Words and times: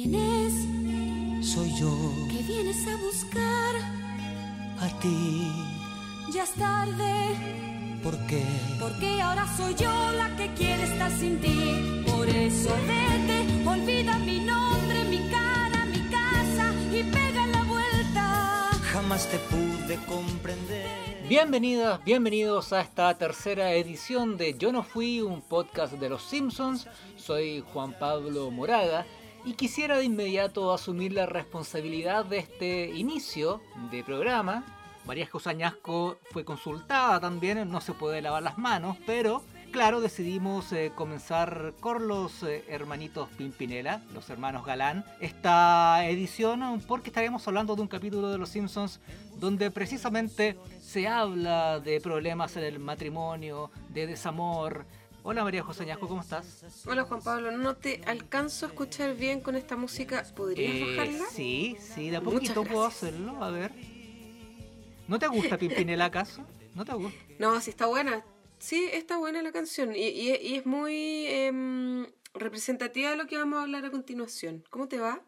¿Quién 0.00 0.14
es? 0.14 1.44
Soy 1.44 1.74
yo 1.74 1.90
¿Qué 2.30 2.40
vienes 2.44 2.86
a 2.86 2.94
buscar? 2.98 3.74
a 4.78 5.00
ti. 5.00 5.50
Ya 6.32 6.44
es 6.44 6.52
tarde, 6.52 7.98
¿Por 8.04 8.16
qué? 8.28 8.44
porque 8.78 9.20
ahora 9.20 9.44
soy 9.56 9.74
yo 9.74 9.90
la 10.12 10.36
que 10.36 10.54
quiere 10.54 10.84
estar 10.84 11.10
sin 11.10 11.40
ti. 11.40 12.04
Por 12.06 12.28
eso 12.28 12.70
vete, 12.86 13.68
olvida 13.68 14.16
mi 14.20 14.38
nombre, 14.38 15.02
mi 15.02 15.18
cara, 15.30 15.84
mi 15.86 16.08
casa 16.08 16.72
y 16.92 17.02
pega 17.02 17.48
la 17.48 17.64
vuelta. 17.64 18.70
Jamás 18.92 19.26
te 19.26 19.38
pude 19.50 19.96
comprender. 20.06 21.26
Bienvenidas, 21.28 22.04
bienvenidos 22.04 22.72
a 22.72 22.82
esta 22.82 23.12
tercera 23.18 23.72
edición 23.72 24.36
de 24.36 24.56
Yo 24.56 24.70
no 24.70 24.84
fui, 24.84 25.22
un 25.22 25.42
podcast 25.42 25.94
de 25.94 26.08
los 26.08 26.22
Simpsons. 26.22 26.86
Soy 27.16 27.64
Juan 27.72 27.94
Pablo 27.98 28.52
Moraga 28.52 29.04
y 29.48 29.54
quisiera 29.54 29.96
de 29.96 30.04
inmediato 30.04 30.74
asumir 30.74 31.14
la 31.14 31.24
responsabilidad 31.24 32.26
de 32.26 32.36
este 32.36 32.90
inicio 32.94 33.62
de 33.90 34.04
programa. 34.04 34.62
María 35.06 35.26
José 35.26 35.48
Añasco 35.48 36.18
fue 36.32 36.44
consultada 36.44 37.18
también, 37.18 37.70
no 37.70 37.80
se 37.80 37.94
puede 37.94 38.20
lavar 38.20 38.42
las 38.42 38.58
manos, 38.58 38.98
pero 39.06 39.42
claro, 39.72 40.02
decidimos 40.02 40.70
eh, 40.74 40.92
comenzar 40.94 41.72
con 41.80 42.08
los 42.08 42.42
eh, 42.42 42.62
hermanitos 42.68 43.30
Pimpinela, 43.38 44.02
los 44.12 44.28
hermanos 44.28 44.66
Galán, 44.66 45.02
esta 45.18 46.06
edición 46.06 46.82
porque 46.86 47.08
estaremos 47.08 47.48
hablando 47.48 47.74
de 47.74 47.80
un 47.80 47.88
capítulo 47.88 48.28
de 48.30 48.36
Los 48.36 48.50
Simpsons 48.50 49.00
donde 49.40 49.70
precisamente 49.70 50.58
se 50.78 51.08
habla 51.08 51.80
de 51.80 52.02
problemas 52.02 52.54
en 52.58 52.64
el 52.64 52.78
matrimonio, 52.80 53.70
de 53.88 54.06
desamor. 54.08 54.84
Hola 55.30 55.44
María 55.44 55.62
José 55.62 55.82
Añasco, 55.82 56.08
¿cómo 56.08 56.22
estás? 56.22 56.86
Hola 56.86 57.02
Juan 57.04 57.20
Pablo, 57.20 57.50
no 57.50 57.76
te 57.76 58.00
alcanzo 58.06 58.64
a 58.64 58.70
escuchar 58.70 59.14
bien 59.14 59.42
con 59.42 59.56
esta 59.56 59.76
música. 59.76 60.24
¿Podrías 60.34 60.74
Eh, 60.74 60.80
bajarla? 60.96 61.26
sí, 61.26 61.76
sí, 61.78 62.08
de 62.08 62.16
a 62.16 62.22
poquito 62.22 62.64
puedo 62.64 62.86
hacerlo, 62.86 63.44
a 63.44 63.50
ver. 63.50 63.70
¿No 65.06 65.18
te 65.18 65.26
gusta 65.28 65.58
Pimpinela 65.58 66.06
acaso? 66.06 66.46
¿No 66.74 66.82
te 66.86 66.94
gusta? 66.94 67.18
No, 67.38 67.60
sí 67.60 67.68
está 67.68 67.84
buena. 67.84 68.24
Sí, 68.58 68.88
está 68.90 69.18
buena 69.18 69.42
la 69.42 69.52
canción 69.52 69.94
y, 69.94 69.98
y- 70.08 70.34
y 70.34 70.54
es 70.54 70.64
muy 70.64 71.26
em, 71.26 72.06
representativa 72.32 73.10
de 73.10 73.16
lo 73.16 73.26
que 73.26 73.36
vamos 73.36 73.58
a 73.58 73.62
hablar 73.64 73.84
a 73.84 73.90
continuación. 73.90 74.64
¿Cómo 74.70 74.88
te 74.88 74.98
va? 74.98 75.20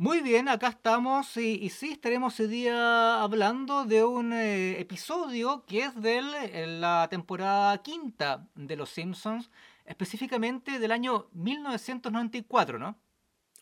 Muy 0.00 0.20
bien, 0.20 0.48
acá 0.48 0.68
estamos 0.68 1.36
y, 1.36 1.54
y 1.54 1.70
sí, 1.70 1.90
estaremos 1.90 2.38
hoy 2.38 2.46
día 2.46 3.20
hablando 3.20 3.84
de 3.84 4.04
un 4.04 4.32
eh, 4.32 4.78
episodio 4.78 5.64
que 5.66 5.80
es 5.80 6.00
de 6.00 6.22
la 6.68 7.08
temporada 7.10 7.76
quinta 7.82 8.48
de 8.54 8.76
Los 8.76 8.90
Simpsons, 8.90 9.50
específicamente 9.86 10.78
del 10.78 10.92
año 10.92 11.28
1994, 11.32 12.78
¿no? 12.78 12.96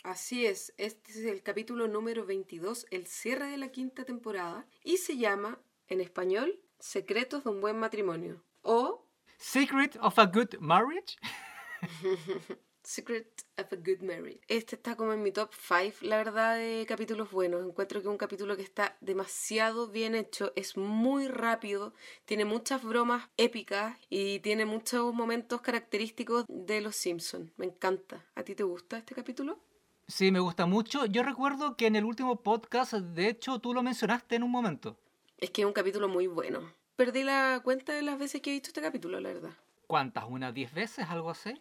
Así 0.04 0.44
es, 0.44 0.74
este 0.76 1.10
es 1.12 1.24
el 1.24 1.42
capítulo 1.42 1.88
número 1.88 2.26
22, 2.26 2.84
el 2.90 3.06
cierre 3.06 3.46
de 3.46 3.56
la 3.56 3.68
quinta 3.68 4.04
temporada 4.04 4.66
y 4.84 4.98
se 4.98 5.16
llama, 5.16 5.58
en 5.88 6.02
español, 6.02 6.60
Secretos 6.78 7.44
de 7.44 7.50
un 7.50 7.62
buen 7.62 7.78
matrimonio 7.78 8.44
o 8.60 9.08
Secret 9.38 9.96
of 10.02 10.18
a 10.18 10.26
Good 10.26 10.58
Marriage. 10.60 11.16
Secret 12.86 13.42
of 13.58 13.72
a 13.72 13.76
Good 13.76 14.02
Marriage. 14.02 14.40
Este 14.46 14.76
está 14.76 14.94
como 14.94 15.12
en 15.12 15.20
mi 15.20 15.32
top 15.32 15.50
5, 15.52 16.06
la 16.06 16.18
verdad, 16.18 16.56
de 16.56 16.86
capítulos 16.86 17.32
buenos. 17.32 17.66
Encuentro 17.66 18.00
que 18.00 18.06
es 18.06 18.10
un 18.10 18.16
capítulo 18.16 18.56
que 18.56 18.62
está 18.62 18.96
demasiado 19.00 19.88
bien 19.88 20.14
hecho, 20.14 20.52
es 20.54 20.76
muy 20.76 21.26
rápido, 21.26 21.94
tiene 22.26 22.44
muchas 22.44 22.84
bromas 22.84 23.28
épicas 23.36 23.98
y 24.08 24.38
tiene 24.38 24.66
muchos 24.66 25.12
momentos 25.12 25.62
característicos 25.62 26.44
de 26.46 26.80
Los 26.80 26.94
Simpsons. 26.94 27.50
Me 27.56 27.66
encanta. 27.66 28.24
¿A 28.36 28.44
ti 28.44 28.54
te 28.54 28.62
gusta 28.62 28.98
este 28.98 29.16
capítulo? 29.16 29.58
Sí, 30.06 30.30
me 30.30 30.38
gusta 30.38 30.66
mucho. 30.66 31.06
Yo 31.06 31.24
recuerdo 31.24 31.76
que 31.76 31.88
en 31.88 31.96
el 31.96 32.04
último 32.04 32.40
podcast, 32.44 32.92
de 32.92 33.28
hecho, 33.28 33.58
tú 33.58 33.74
lo 33.74 33.82
mencionaste 33.82 34.36
en 34.36 34.44
un 34.44 34.52
momento. 34.52 34.96
Es 35.38 35.50
que 35.50 35.62
es 35.62 35.66
un 35.66 35.72
capítulo 35.72 36.06
muy 36.06 36.28
bueno. 36.28 36.72
Perdí 36.94 37.24
la 37.24 37.60
cuenta 37.64 37.94
de 37.94 38.02
las 38.02 38.16
veces 38.16 38.40
que 38.40 38.50
he 38.50 38.52
visto 38.52 38.68
este 38.68 38.80
capítulo, 38.80 39.18
la 39.18 39.30
verdad. 39.30 39.58
¿Cuántas? 39.88 40.24
¿Unas 40.28 40.54
10 40.54 40.72
veces? 40.72 41.06
¿Algo 41.08 41.30
así? 41.30 41.60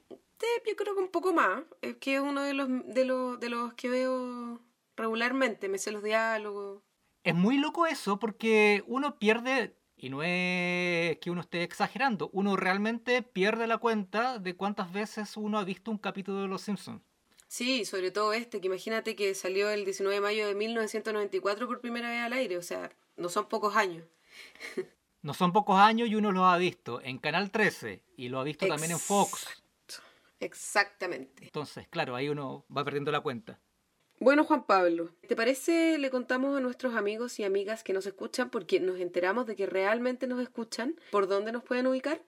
Yo 0.66 0.76
creo 0.76 0.96
que 0.96 1.02
un 1.02 1.12
poco 1.12 1.34
más. 1.34 1.64
Es 1.82 1.98
que 1.98 2.16
es 2.16 2.22
uno 2.22 2.44
de 2.44 2.54
los, 2.54 2.68
de 2.70 3.06
los, 3.06 3.40
de 3.40 3.50
los 3.50 3.74
que 3.74 3.90
veo 3.90 4.62
regularmente. 4.96 5.70
Me 5.70 5.78
sé 5.78 5.92
los 5.92 6.04
diálogos. 6.04 6.82
Es 7.24 7.34
muy 7.34 7.58
loco 7.58 7.88
eso 7.88 8.20
porque 8.20 8.84
uno 8.86 9.18
pierde, 9.18 9.76
y 9.98 10.10
no 10.10 10.22
es 10.22 11.18
que 11.18 11.32
uno 11.32 11.42
esté 11.42 11.64
exagerando, 11.64 12.30
uno 12.34 12.56
realmente 12.56 13.24
pierde 13.24 13.66
la 13.66 13.80
cuenta 13.80 14.38
de 14.38 14.56
cuántas 14.56 14.94
veces 14.94 15.36
uno 15.36 15.58
ha 15.58 15.64
visto 15.64 15.90
un 15.90 15.98
capítulo 15.98 16.44
de 16.44 16.48
Los 16.48 16.62
Simpsons. 16.62 17.02
Sí, 17.48 17.84
sobre 17.86 18.12
todo 18.12 18.32
este, 18.34 18.62
que 18.62 18.68
imagínate 18.68 19.16
que 19.16 19.34
salió 19.34 19.72
el 19.72 19.86
19 19.86 20.16
de 20.16 20.22
mayo 20.22 20.48
de 20.48 20.54
1994 20.54 21.68
por 21.68 21.82
primera 21.82 22.12
vez 22.12 22.22
al 22.22 22.34
aire, 22.34 22.58
o 22.58 22.62
sea, 22.62 22.92
no 23.18 23.30
son 23.30 23.48
pocos 23.50 23.76
años. 23.76 24.06
No 25.24 25.34
son 25.34 25.52
pocos 25.52 25.80
años 25.80 26.08
y 26.08 26.14
uno 26.14 26.32
lo 26.32 26.46
ha 26.46 26.58
visto 26.60 27.02
en 27.02 27.18
Canal 27.18 27.50
13 27.50 28.04
y 28.18 28.30
lo 28.30 28.40
ha 28.40 28.44
visto 28.44 28.68
también 28.68 28.92
en 28.92 29.00
Fox. 29.00 29.65
Exactamente. 30.40 31.44
Entonces, 31.44 31.88
claro, 31.88 32.16
ahí 32.16 32.30
uno 32.30 32.66
va 32.76 32.84
perdiendo 32.84 33.12
la 33.12 33.22
cuenta. 33.22 33.60
Bueno, 34.20 34.46
Juan 34.46 34.66
Pablo, 34.66 35.12
¿te 35.28 35.36
parece 35.36 35.98
le 35.98 36.10
contamos 36.10 36.58
a 36.58 36.62
nuestros 36.62 36.96
amigos 36.96 37.38
y 37.40 37.44
amigas 37.44 37.84
que 37.84 37.92
nos 37.92 38.06
escuchan 38.06 38.50
porque 38.50 38.80
nos 38.80 39.00
enteramos 39.00 39.46
de 39.46 39.56
que 39.56 39.66
realmente 39.66 40.26
nos 40.26 40.42
escuchan? 40.42 40.96
¿Por 41.12 41.28
dónde 41.28 41.52
nos 41.52 41.64
pueden 41.64 41.88
ubicar? 41.88 42.24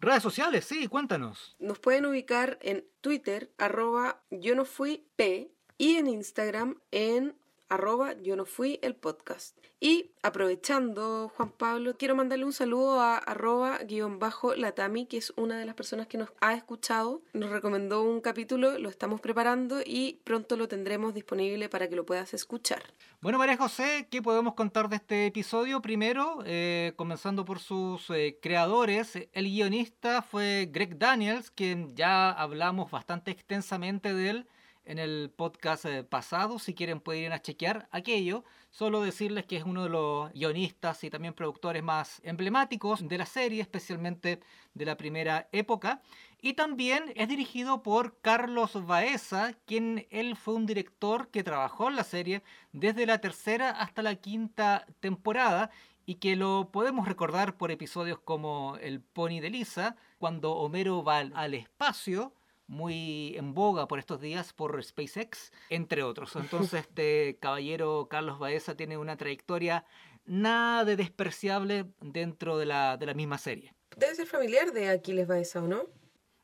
Redes 0.00 0.22
sociales, 0.22 0.66
sí, 0.66 0.86
cuéntanos. 0.86 1.56
Nos 1.58 1.78
pueden 1.78 2.04
ubicar 2.06 2.58
en 2.60 2.86
Twitter, 3.00 3.50
arroba 3.56 4.22
yo 4.30 4.54
no 4.54 4.66
fui 4.66 5.06
P, 5.16 5.50
y 5.80 5.96
en 5.96 6.08
Instagram 6.08 6.78
en 6.90 7.34
arroba 7.70 8.14
yo 8.20 8.36
no 8.36 8.44
fui 8.44 8.78
el 8.82 8.94
podcast. 8.94 9.56
Y 9.82 10.10
aprovechando, 10.22 11.32
Juan 11.34 11.52
Pablo, 11.52 11.96
quiero 11.96 12.14
mandarle 12.14 12.44
un 12.44 12.52
saludo 12.52 13.00
a 13.00 13.16
arroba 13.16 13.78
guion 13.78 14.18
bajo 14.18 14.54
latami, 14.54 15.06
que 15.06 15.16
es 15.16 15.32
una 15.36 15.58
de 15.58 15.64
las 15.64 15.74
personas 15.74 16.06
que 16.06 16.18
nos 16.18 16.28
ha 16.42 16.52
escuchado. 16.52 17.22
Nos 17.32 17.48
recomendó 17.48 18.02
un 18.02 18.20
capítulo, 18.20 18.78
lo 18.78 18.90
estamos 18.90 19.22
preparando 19.22 19.80
y 19.82 20.20
pronto 20.24 20.58
lo 20.58 20.68
tendremos 20.68 21.14
disponible 21.14 21.70
para 21.70 21.88
que 21.88 21.96
lo 21.96 22.04
puedas 22.04 22.34
escuchar. 22.34 22.82
Bueno, 23.22 23.38
María 23.38 23.56
José, 23.56 24.06
¿qué 24.10 24.20
podemos 24.20 24.52
contar 24.52 24.90
de 24.90 24.96
este 24.96 25.26
episodio? 25.26 25.80
Primero, 25.80 26.42
eh, 26.44 26.92
comenzando 26.96 27.46
por 27.46 27.58
sus 27.58 28.10
eh, 28.10 28.38
creadores, 28.42 29.16
el 29.32 29.44
guionista 29.46 30.20
fue 30.20 30.68
Greg 30.70 30.98
Daniels, 30.98 31.50
quien 31.50 31.96
ya 31.96 32.30
hablamos 32.30 32.90
bastante 32.90 33.30
extensamente 33.30 34.12
de 34.12 34.30
él 34.30 34.48
en 34.84 34.98
el 34.98 35.32
podcast 35.34 35.84
eh, 35.84 36.04
pasado. 36.04 36.58
Si 36.58 36.74
quieren 36.74 37.00
pueden 37.00 37.24
ir 37.24 37.32
a 37.32 37.42
chequear 37.42 37.88
aquello. 37.90 38.44
Solo 38.70 39.02
decirles 39.02 39.46
que 39.46 39.56
es 39.56 39.64
uno 39.64 39.84
de 39.84 39.88
los 39.90 40.32
guionistas 40.32 41.02
y 41.04 41.10
también 41.10 41.34
productores 41.34 41.82
más 41.82 42.20
emblemáticos 42.24 43.06
de 43.06 43.18
la 43.18 43.26
serie, 43.26 43.60
especialmente 43.60 44.40
de 44.74 44.84
la 44.84 44.96
primera 44.96 45.48
época. 45.52 46.02
Y 46.40 46.54
también 46.54 47.12
es 47.16 47.28
dirigido 47.28 47.82
por 47.82 48.20
Carlos 48.20 48.86
Baeza, 48.86 49.54
quien 49.66 50.06
él 50.10 50.36
fue 50.36 50.54
un 50.54 50.66
director 50.66 51.28
que 51.28 51.42
trabajó 51.42 51.88
en 51.88 51.96
la 51.96 52.04
serie 52.04 52.42
desde 52.72 53.06
la 53.06 53.20
tercera 53.20 53.70
hasta 53.70 54.02
la 54.02 54.14
quinta 54.14 54.86
temporada 55.00 55.70
y 56.06 56.16
que 56.16 56.34
lo 56.34 56.70
podemos 56.72 57.06
recordar 57.06 57.56
por 57.56 57.70
episodios 57.70 58.18
como 58.18 58.76
El 58.80 59.00
Pony 59.00 59.40
de 59.40 59.50
Lisa, 59.50 59.96
cuando 60.18 60.52
Homero 60.56 61.04
va 61.04 61.18
al, 61.18 61.32
al 61.36 61.54
espacio, 61.54 62.32
muy 62.70 63.34
en 63.36 63.52
boga 63.52 63.88
por 63.88 63.98
estos 63.98 64.20
días 64.20 64.52
por 64.52 64.82
SpaceX, 64.82 65.52
entre 65.70 66.04
otros. 66.04 66.36
Entonces 66.36 66.80
este 66.88 67.36
caballero 67.40 68.06
Carlos 68.08 68.38
Baeza 68.38 68.76
tiene 68.76 68.96
una 68.96 69.16
trayectoria 69.16 69.84
nada 70.24 70.84
de 70.84 70.94
despreciable 70.96 71.86
dentro 72.00 72.58
de 72.58 72.66
la, 72.66 72.96
de 72.96 73.06
la 73.06 73.14
misma 73.14 73.38
serie. 73.38 73.74
Debe 73.96 74.14
ser 74.14 74.26
familiar 74.26 74.72
de 74.72 74.88
Aquiles 74.88 75.26
Baeza, 75.26 75.60
¿o 75.62 75.66
no? 75.66 75.82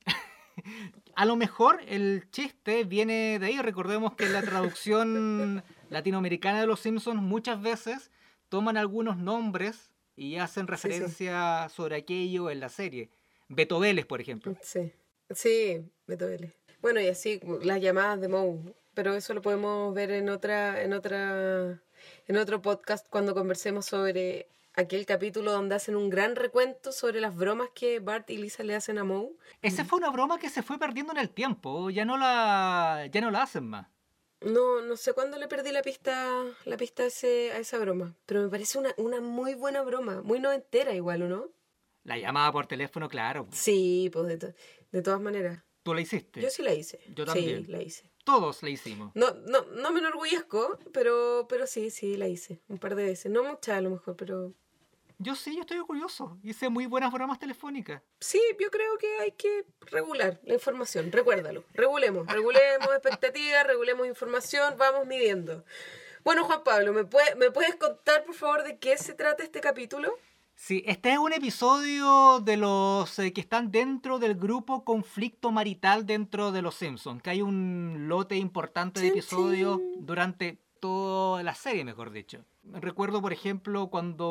A 1.14 1.24
lo 1.24 1.36
mejor 1.36 1.80
el 1.86 2.28
chiste 2.32 2.82
viene 2.82 3.38
de 3.38 3.46
ahí. 3.46 3.58
Recordemos 3.58 4.16
que 4.16 4.24
en 4.24 4.32
la 4.32 4.42
traducción 4.42 5.62
latinoamericana 5.90 6.60
de 6.60 6.66
Los 6.66 6.80
Simpsons 6.80 7.22
muchas 7.22 7.62
veces 7.62 8.10
toman 8.48 8.76
algunos 8.76 9.16
nombres 9.16 9.92
y 10.16 10.36
hacen 10.36 10.66
referencia 10.66 11.68
sobre 11.68 11.94
aquello 11.94 12.50
en 12.50 12.58
la 12.58 12.68
serie. 12.68 13.10
Beto 13.48 13.78
Vélez, 13.78 14.06
por 14.06 14.20
ejemplo. 14.20 14.56
Sí, 14.60 14.92
sí, 15.30 15.90
Beto 16.06 16.26
Vélez. 16.26 16.54
Bueno, 16.80 17.00
y 17.00 17.08
así 17.08 17.40
las 17.62 17.80
llamadas 17.80 18.20
de 18.20 18.28
Moe, 18.28 18.74
pero 18.94 19.14
eso 19.14 19.34
lo 19.34 19.42
podemos 19.42 19.94
ver 19.94 20.10
en 20.10 20.28
otra, 20.28 20.82
en 20.82 20.92
otra, 20.92 21.80
en 22.28 22.36
otro 22.36 22.62
podcast 22.62 23.06
cuando 23.08 23.34
conversemos 23.34 23.86
sobre 23.86 24.48
aquel 24.74 25.06
capítulo 25.06 25.52
donde 25.52 25.74
hacen 25.74 25.96
un 25.96 26.10
gran 26.10 26.36
recuento 26.36 26.92
sobre 26.92 27.20
las 27.20 27.34
bromas 27.34 27.70
que 27.74 27.98
Bart 27.98 28.30
y 28.30 28.36
Lisa 28.36 28.62
le 28.62 28.74
hacen 28.74 28.98
a 28.98 29.04
Moe. 29.04 29.32
Esa 29.62 29.84
fue 29.84 29.98
una 29.98 30.10
broma 30.10 30.38
que 30.38 30.50
se 30.50 30.62
fue 30.62 30.78
perdiendo 30.78 31.12
en 31.12 31.18
el 31.18 31.30
tiempo. 31.30 31.90
Ya 31.90 32.04
no 32.04 32.16
la, 32.16 33.08
ya 33.10 33.20
no 33.20 33.30
la 33.30 33.42
hacen 33.42 33.64
más. 33.64 33.88
No, 34.42 34.82
no 34.82 34.96
sé 34.96 35.14
cuándo 35.14 35.38
le 35.38 35.48
perdí 35.48 35.72
la 35.72 35.82
pista, 35.82 36.44
la 36.66 36.76
pista 36.76 37.04
a, 37.04 37.06
ese, 37.06 37.52
a 37.52 37.58
esa 37.58 37.78
broma, 37.78 38.14
pero 38.26 38.42
me 38.42 38.48
parece 38.48 38.78
una, 38.78 38.94
una 38.98 39.20
muy 39.20 39.54
buena 39.54 39.80
broma, 39.82 40.20
muy 40.22 40.40
noventera 40.40 40.92
igual, 40.92 41.22
¿o 41.22 41.28
no? 41.28 41.48
La 42.06 42.16
llamada 42.18 42.52
por 42.52 42.66
teléfono, 42.66 43.08
claro. 43.08 43.46
Sí, 43.52 44.08
pues 44.12 44.26
de, 44.28 44.38
to- 44.38 44.54
de 44.92 45.02
todas 45.02 45.20
maneras. 45.20 45.62
¿Tú 45.82 45.92
la 45.92 46.00
hiciste? 46.00 46.40
Yo 46.40 46.50
sí 46.50 46.62
la 46.62 46.72
hice. 46.72 47.00
Yo 47.14 47.24
también. 47.24 47.64
Sí, 47.64 47.70
la 47.72 47.82
hice. 47.82 48.10
Todos 48.24 48.62
la 48.62 48.70
hicimos. 48.70 49.12
No, 49.14 49.32
no, 49.46 49.62
no 49.66 49.90
me 49.92 49.98
enorgullezco, 50.00 50.78
pero, 50.92 51.46
pero 51.48 51.66
sí, 51.66 51.90
sí, 51.90 52.16
la 52.16 52.26
hice 52.28 52.60
un 52.68 52.78
par 52.78 52.94
de 52.96 53.04
veces. 53.04 53.30
No 53.30 53.44
muchas 53.44 53.76
a 53.76 53.80
lo 53.80 53.90
mejor, 53.90 54.16
pero 54.16 54.52
Yo 55.18 55.34
sí, 55.34 55.54
yo 55.54 55.60
estoy 55.62 55.78
orgulloso. 55.78 56.38
Hice 56.42 56.68
muy 56.68 56.86
buenas 56.86 57.12
bromas 57.12 57.38
telefónicas. 57.38 58.02
sí, 58.20 58.40
yo 58.60 58.70
creo 58.70 58.96
que 58.98 59.18
hay 59.18 59.32
que 59.32 59.64
regular 59.80 60.40
la 60.44 60.54
información. 60.54 61.10
Recuérdalo. 61.12 61.64
Regulemos, 61.74 62.26
regulemos 62.26 62.88
expectativas, 62.92 63.66
regulemos 63.66 64.06
información, 64.06 64.74
vamos 64.78 65.06
midiendo. 65.06 65.64
Bueno, 66.24 66.44
Juan 66.44 66.62
Pablo, 66.64 66.92
¿me, 66.92 67.04
puede- 67.04 67.34
¿me 67.36 67.50
puedes 67.52 67.76
contar, 67.76 68.24
por 68.24 68.34
favor, 68.34 68.62
de 68.64 68.78
qué 68.78 68.96
se 68.98 69.14
trata 69.14 69.42
este 69.44 69.60
capítulo? 69.60 70.12
Sí, 70.58 70.82
este 70.86 71.12
es 71.12 71.18
un 71.18 71.32
episodio 71.34 72.40
de 72.40 72.56
los 72.56 73.18
eh, 73.18 73.32
que 73.34 73.42
están 73.42 73.70
dentro 73.70 74.18
del 74.18 74.34
grupo 74.34 74.84
conflicto 74.84 75.52
marital 75.52 76.06
dentro 76.06 76.50
de 76.50 76.62
Los 76.62 76.76
Simpsons, 76.76 77.22
que 77.22 77.28
hay 77.30 77.42
un 77.42 78.06
lote 78.08 78.36
importante 78.36 79.00
de 79.00 79.08
episodios 79.08 79.78
durante 79.98 80.58
toda 80.80 81.42
la 81.42 81.54
serie, 81.54 81.84
mejor 81.84 82.10
dicho. 82.10 82.42
Recuerdo, 82.64 83.20
por 83.20 83.32
ejemplo, 83.34 83.88
cuando 83.88 84.26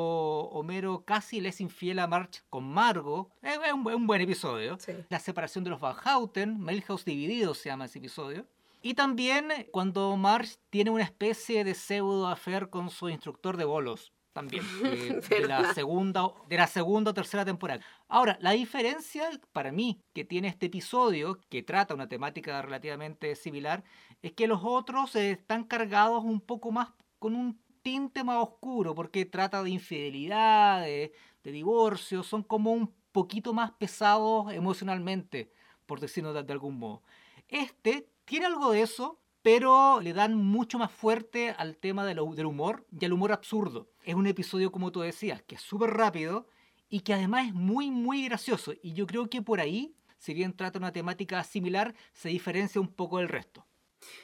Homero 0.52 1.04
casi 1.06 1.40
le 1.42 1.50
es 1.50 1.62
infiel 1.62 2.00
a 2.00 2.08
Marge 2.08 2.42
con 2.50 2.66
Margo. 2.74 3.30
Es 3.44 3.58
un, 3.74 3.86
bu- 3.86 3.96
un 3.96 4.08
buen 4.08 4.20
episodio. 4.20 4.78
Sí. 4.80 4.94
La 5.10 5.20
separación 5.20 5.64
de 5.64 5.70
los 5.70 5.80
Van 5.80 5.94
Houten, 5.96 6.60
Milhouse 6.62 7.06
dividido 7.06 7.54
se 7.54 7.70
llama 7.70 7.86
ese 7.86 8.00
episodio. 8.00 8.46
Y 8.82 8.96
también 8.96 9.48
cuando 9.72 10.16
Marge 10.18 10.58
tiene 10.70 10.90
una 10.90 11.04
especie 11.04 11.64
de 11.64 11.76
pseudo 11.76 12.28
affair 12.28 12.70
con 12.70 12.90
su 12.90 13.10
instructor 13.10 13.58
de 13.58 13.66
bolos. 13.66 14.12
También. 14.36 14.66
eh, 14.84 15.22
de, 15.30 15.48
la 15.48 15.74
segunda, 15.74 16.28
de 16.50 16.58
la 16.58 16.68
segunda 16.68 17.12
o 17.12 17.14
tercera 17.14 17.46
temporada. 17.46 17.80
Ahora, 18.10 18.38
la 18.42 18.52
diferencia 18.52 19.30
para 19.54 19.72
mí 19.72 20.04
que 20.14 20.26
tiene 20.26 20.50
este 20.50 20.66
episodio, 20.66 21.40
que 21.50 21.64
trata 21.64 21.94
una 21.94 22.10
temática 22.10 22.62
relativamente 22.62 23.34
similar, 23.38 23.86
es 24.22 24.34
que 24.34 24.48
los 24.48 24.60
otros 24.62 25.16
están 25.16 25.64
cargados 25.64 26.26
un 26.26 26.42
poco 26.42 26.74
más 26.74 26.90
con 27.18 27.34
un 27.34 27.58
tinte 27.82 28.26
más 28.26 28.44
oscuro, 28.44 28.94
porque 28.94 29.24
trata 29.24 29.64
de 29.64 29.70
infidelidad, 29.70 30.82
de, 30.82 31.14
de 31.42 31.52
divorcio, 31.54 32.22
son 32.22 32.44
como 32.44 32.74
un 32.74 32.94
poquito 33.14 33.54
más 33.54 33.72
pesados 33.72 34.52
emocionalmente, 34.52 35.50
por 35.86 36.02
decirlo 36.02 36.34
de, 36.34 36.44
de 36.44 36.52
algún 36.52 36.78
modo. 36.78 37.04
Este 37.48 38.10
tiene 38.26 38.48
algo 38.48 38.72
de 38.72 38.82
eso, 38.82 39.18
pero 39.46 40.02
le 40.02 40.14
dan 40.14 40.34
mucho 40.36 40.80
más 40.80 40.92
fuerte 40.92 41.52
al 41.52 41.78
tema 41.78 42.04
del 42.04 42.18
humor 42.20 42.84
y 43.00 43.06
al 43.06 43.14
humor 43.14 43.32
absurdo. 43.32 43.92
Es 44.04 44.16
un 44.16 44.26
episodio, 44.26 44.72
como 44.72 44.92
tú 44.92 45.02
decías, 45.02 45.44
que 45.44 45.54
es 45.54 45.62
súper 45.62 45.92
rápido 45.92 46.48
y 46.90 47.02
que 47.02 47.14
además 47.14 47.50
es 47.50 47.54
muy, 47.54 47.92
muy 47.92 48.26
gracioso. 48.26 48.74
Y 48.82 48.94
yo 48.94 49.06
creo 49.06 49.30
que 49.30 49.44
por 49.44 49.60
ahí, 49.60 49.94
si 50.18 50.34
bien 50.34 50.58
trata 50.58 50.80
una 50.80 50.92
temática 50.92 51.44
similar, 51.44 51.94
se 52.12 52.30
diferencia 52.30 52.82
un 52.82 52.92
poco 52.92 53.20
del 53.20 53.30
resto. 53.30 53.68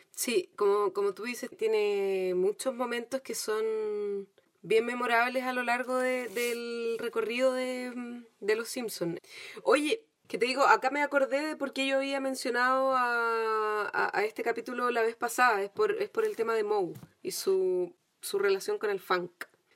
Sí, 0.10 0.50
como, 0.56 0.92
como 0.92 1.14
tú 1.14 1.26
dices, 1.26 1.52
tiene 1.56 2.34
muchos 2.36 2.74
momentos 2.74 3.22
que 3.22 3.36
son 3.36 4.28
bien 4.64 4.88
memorables 4.88 5.44
a 5.44 5.54
lo 5.54 5.62
largo 5.62 5.98
de- 5.98 6.30
del 6.30 6.98
recorrido 6.98 7.54
de, 7.54 8.24
de 8.40 8.56
Los 8.56 8.70
Simpsons. 8.70 9.20
Oye, 9.62 10.04
que 10.32 10.38
te 10.38 10.46
digo, 10.46 10.64
acá 10.64 10.90
me 10.92 11.02
acordé 11.04 11.42
de 11.46 11.56
por 11.58 11.74
qué 11.74 11.86
yo 11.86 11.98
había 11.98 12.22
mencionado 12.22 12.94
a, 12.96 13.90
a- 13.92 14.18
a 14.18 14.24
este 14.24 14.44
capítulo 14.44 14.90
la 14.90 15.02
vez 15.02 15.18
pasada, 15.18 15.62
es 15.62 15.70
por, 15.70 15.92
es 16.02 16.10
por 16.10 16.24
el 16.24 16.38
tema 16.38 16.54
de 16.54 16.64
Moe 16.64 16.94
y 17.22 17.32
su, 17.32 17.94
su 18.22 18.40
relación 18.40 18.78
con 18.78 18.90
el 18.92 19.02
funk. 19.02 19.32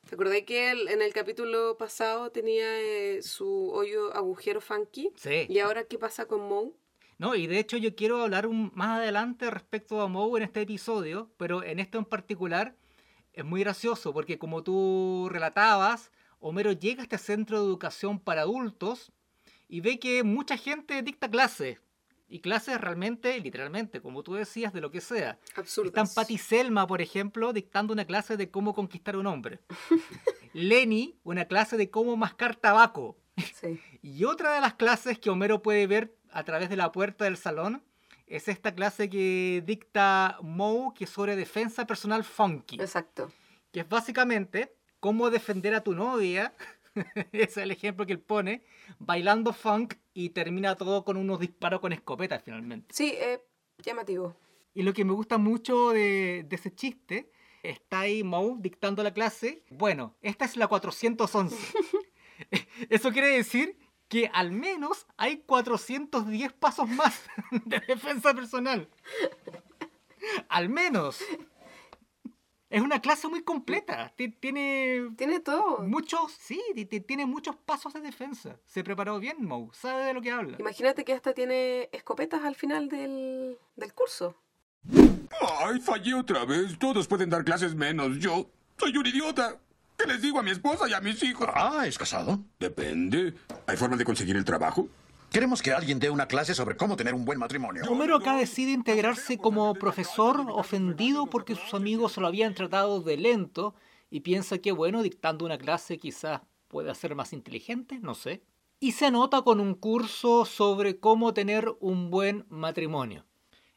¿Te 0.08 0.16
acordás 0.16 0.44
que 0.48 0.72
él 0.72 0.88
en 0.88 1.02
el 1.02 1.12
capítulo 1.12 1.76
pasado 1.78 2.30
tenía 2.32 2.80
eh, 2.80 3.22
su 3.22 3.70
hoyo 3.72 4.16
agujero 4.16 4.62
funky? 4.62 5.12
Sí. 5.18 5.46
¿Y 5.50 5.60
ahora 5.60 5.84
qué 5.84 5.98
pasa 6.00 6.26
con 6.26 6.48
Moe? 6.48 6.72
No, 7.18 7.36
y 7.36 7.48
de 7.48 7.60
hecho 7.60 7.76
yo 7.76 7.94
quiero 7.94 8.22
hablar 8.24 8.48
un- 8.48 8.72
más 8.76 9.00
adelante 9.00 9.52
respecto 9.52 10.00
a 10.02 10.08
Moe 10.08 10.38
en 10.38 10.44
este 10.44 10.62
episodio, 10.62 11.30
pero 11.36 11.64
en 11.64 11.80
esto 11.82 11.98
en 11.98 12.06
particular 12.06 12.76
es 13.34 13.44
muy 13.44 13.60
gracioso 13.60 14.14
porque 14.14 14.40
como 14.40 14.64
tú 14.64 15.28
relatabas, 15.30 16.12
Homero 16.40 16.72
llega 16.72 17.02
a 17.02 17.04
este 17.04 17.18
centro 17.18 17.58
de 17.60 17.66
educación 17.66 18.20
para 18.20 18.42
adultos 18.44 19.12
y 19.68 19.82
ve 19.82 20.00
que 20.00 20.24
mucha 20.24 20.58
gente 20.58 21.02
dicta 21.02 21.30
clases. 21.30 21.80
Y 22.28 22.40
clases 22.40 22.82
realmente, 22.82 23.40
literalmente, 23.40 24.02
como 24.02 24.24
tú 24.24 24.34
decías, 24.34 24.74
de 24.74 24.82
lo 24.82 24.90
que 24.90 25.00
sea. 25.00 25.38
Absurdo. 25.56 25.90
Están 25.90 26.08
Patty 26.12 26.40
Selma, 26.40 26.88
por 26.88 27.00
ejemplo, 27.02 27.54
dictando 27.54 27.94
una 27.94 28.06
clase 28.06 28.36
de 28.36 28.50
cómo 28.50 28.74
conquistar 28.74 29.14
a 29.14 29.20
un 29.20 29.28
hombre. 29.28 29.60
Lenny, 30.54 31.20
una 31.24 31.46
clase 31.46 31.78
de 31.78 31.90
cómo 31.90 32.18
mascar 32.18 32.56
tabaco. 32.56 33.18
Sí. 33.54 33.80
Y 34.02 34.24
otra 34.24 34.54
de 34.54 34.62
las 34.62 34.76
clases 34.76 35.18
que 35.18 35.32
Homero 35.32 35.64
puede 35.64 35.88
ver 35.88 36.16
a 36.32 36.44
través 36.44 36.70
de 36.70 36.76
la 36.76 36.92
puerta 36.92 37.26
del 37.26 37.38
salón 37.38 37.84
es 38.28 38.48
esta 38.48 38.74
clase 38.76 39.10
que 39.10 39.64
dicta 39.66 40.38
Moe, 40.44 40.94
que 40.94 41.06
es 41.06 41.10
sobre 41.10 41.36
defensa 41.36 41.88
personal 41.88 42.24
funky, 42.24 42.76
Exacto. 42.80 43.32
que 43.72 43.80
es 43.80 43.90
básicamente 43.90 44.76
cómo 45.00 45.32
defender 45.32 45.74
a 45.74 45.82
tu 45.82 45.96
novia, 45.96 46.54
ese 47.32 47.44
es 47.44 47.58
el 47.58 47.72
ejemplo 47.72 48.06
que 48.06 48.14
él 48.14 48.20
pone, 48.20 48.64
bailando 49.00 49.54
funk 49.54 49.96
y 50.14 50.30
termina 50.30 50.76
todo 50.76 51.04
con 51.04 51.18
unos 51.18 51.40
disparos 51.40 51.80
con 51.80 51.94
escopeta 51.94 52.40
finalmente. 52.40 52.94
Sí, 52.94 53.14
eh, 53.18 53.42
llamativo. 53.84 54.36
Y 54.74 54.84
lo 54.84 54.94
que 54.94 55.06
me 55.06 55.14
gusta 55.14 55.38
mucho 55.38 55.92
de, 55.92 56.46
de 56.48 56.56
ese 56.56 56.74
chiste, 56.74 57.32
está 57.64 58.02
ahí 58.02 58.24
Moe 58.24 58.56
dictando 58.60 59.04
la 59.04 59.14
clase. 59.14 59.64
Bueno, 59.70 60.16
esta 60.22 60.46
es 60.46 60.58
la 60.58 60.68
411. 60.68 61.56
Eso 62.90 63.12
quiere 63.12 63.30
decir 63.30 63.78
que 64.08 64.30
al 64.34 64.52
menos 64.52 65.08
hay 65.18 65.38
410 65.38 66.54
pasos 66.54 66.88
más 66.88 67.24
de 67.66 67.80
defensa 67.80 68.34
personal. 68.34 68.90
Al 70.50 70.70
menos. 70.70 71.20
Es 72.70 72.82
una 72.82 73.00
clase 73.00 73.28
muy 73.28 73.44
completa. 73.44 74.12
Ti- 74.16 74.30
Tiene 74.32 75.10
Tiene 75.18 75.40
todo. 75.40 75.80
muchos, 75.84 76.32
sí, 76.40 76.62
ti- 76.74 76.86
ti- 76.86 77.00
tiene 77.02 77.26
muchos 77.26 77.56
pasos 77.56 77.94
de 77.94 78.02
defensa. 78.02 78.58
Se 78.66 78.84
preparó 78.84 79.20
bien 79.20 79.38
Moe, 79.46 79.70
sabe 79.74 80.06
de 80.06 80.14
lo 80.14 80.22
que 80.22 80.32
habla. 80.32 80.58
Imagínate 80.60 81.06
que 81.06 81.14
hasta 81.14 81.34
tiene 81.34 81.90
escopetas 81.92 82.44
al 82.44 82.56
final 82.56 82.90
del, 82.90 83.58
del 83.76 83.94
curso. 83.94 84.36
Ay, 85.60 85.80
fallé 85.80 86.14
otra 86.16 86.46
vez. 86.46 86.78
Todos 86.80 87.08
pueden 87.08 87.30
dar 87.30 87.44
clases 87.44 87.76
menos. 87.76 88.18
Yo 88.20 88.50
soy 88.78 88.96
un 88.98 89.06
idiota. 89.06 89.58
¿Qué 89.98 90.06
les 90.08 90.22
digo 90.22 90.40
a 90.40 90.44
mi 90.44 90.52
esposa 90.52 90.90
y 90.90 90.94
a 90.94 91.00
mis 91.00 91.22
hijos? 91.24 91.48
Ah, 91.54 91.86
¿es 91.88 91.98
casado? 91.98 92.40
Depende. 92.60 93.34
¿Hay 93.68 93.78
forma 93.78 93.96
de 93.96 94.04
conseguir 94.04 94.36
el 94.36 94.44
trabajo? 94.44 94.88
Queremos 95.36 95.62
que 95.62 95.74
alguien 95.74 96.00
dé 96.00 96.10
una 96.10 96.30
clase 96.30 96.56
sobre 96.56 96.78
cómo 96.78 96.96
tener 96.96 97.14
un 97.14 97.26
buen 97.26 97.38
matrimonio. 97.38 97.84
Homero 97.90 98.16
acá 98.16 98.38
decide 98.38 98.72
integrarse 98.72 99.38
como 99.38 99.74
profesor 99.74 100.46
ofendido 100.48 101.26
porque 101.26 101.56
sus 101.56 101.74
amigos 101.74 102.16
lo 102.16 102.28
habían 102.28 102.54
tratado 102.54 103.02
de 103.02 103.18
lento 103.18 103.76
y 104.10 104.22
piensa 104.22 104.60
que, 104.60 104.72
bueno, 104.72 105.04
dictando 105.04 105.44
una 105.44 105.58
clase 105.58 105.98
quizás 105.98 106.40
pueda 106.70 106.96
ser 106.96 107.16
más 107.16 107.34
inteligente, 107.34 108.00
no 108.00 108.16
sé. 108.16 108.44
Y 108.80 108.94
se 108.94 109.08
anota 109.08 109.42
con 109.42 109.60
un 109.60 109.74
curso 109.74 110.46
sobre 110.46 111.02
cómo 111.02 111.34
tener 111.34 111.68
un 111.82 112.12
buen 112.12 112.46
matrimonio. 112.48 113.26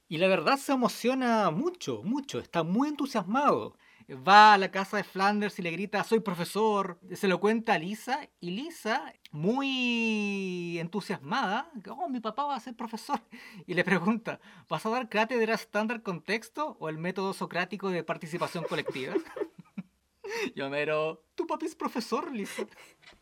Y 0.07 0.19
la 0.19 0.29
verdad 0.29 0.59
se 0.59 0.75
emociona 0.75 1.51
mucho, 1.51 2.05
mucho, 2.05 2.39
está 2.39 2.63
muy 2.63 2.87
entusiasmado. 2.87 3.75
Va 4.11 4.55
a 4.55 4.59
la 4.59 4.71
casa 4.71 4.97
de 4.97 5.05
Flanders 5.05 5.59
y 5.59 5.63
le 5.63 5.71
grita, 5.71 6.03
soy 6.03 6.21
profesor. 6.21 6.99
Se 7.13 7.29
lo 7.29 7.41
cuenta 7.41 7.75
a 7.75 7.79
Lisa 7.79 8.27
y 8.41 8.53
Lisa, 8.53 9.13
muy 9.33 10.79
entusiasmada, 10.79 11.71
oh, 11.91 12.09
mi 12.09 12.19
papá 12.19 12.45
va 12.47 12.57
a 12.57 12.61
ser 12.61 12.75
profesor. 12.75 13.21
Y 13.67 13.75
le 13.75 13.85
pregunta, 13.85 14.41
¿vas 14.67 14.87
a 14.87 14.91
dar 14.91 15.11
cátedra 15.11 15.53
estándar 15.53 16.03
con 16.03 16.23
texto 16.23 16.79
o 16.81 16.89
el 16.89 16.97
método 16.97 17.35
socrático 17.35 17.91
de 17.91 18.03
participación 18.03 18.65
colectiva? 18.65 19.15
y 20.55 20.61
Homero, 20.63 21.23
tu 21.35 21.47
papi 21.47 21.67
es 21.67 21.75
profesor, 21.75 22.33
Lisa. 22.33 22.67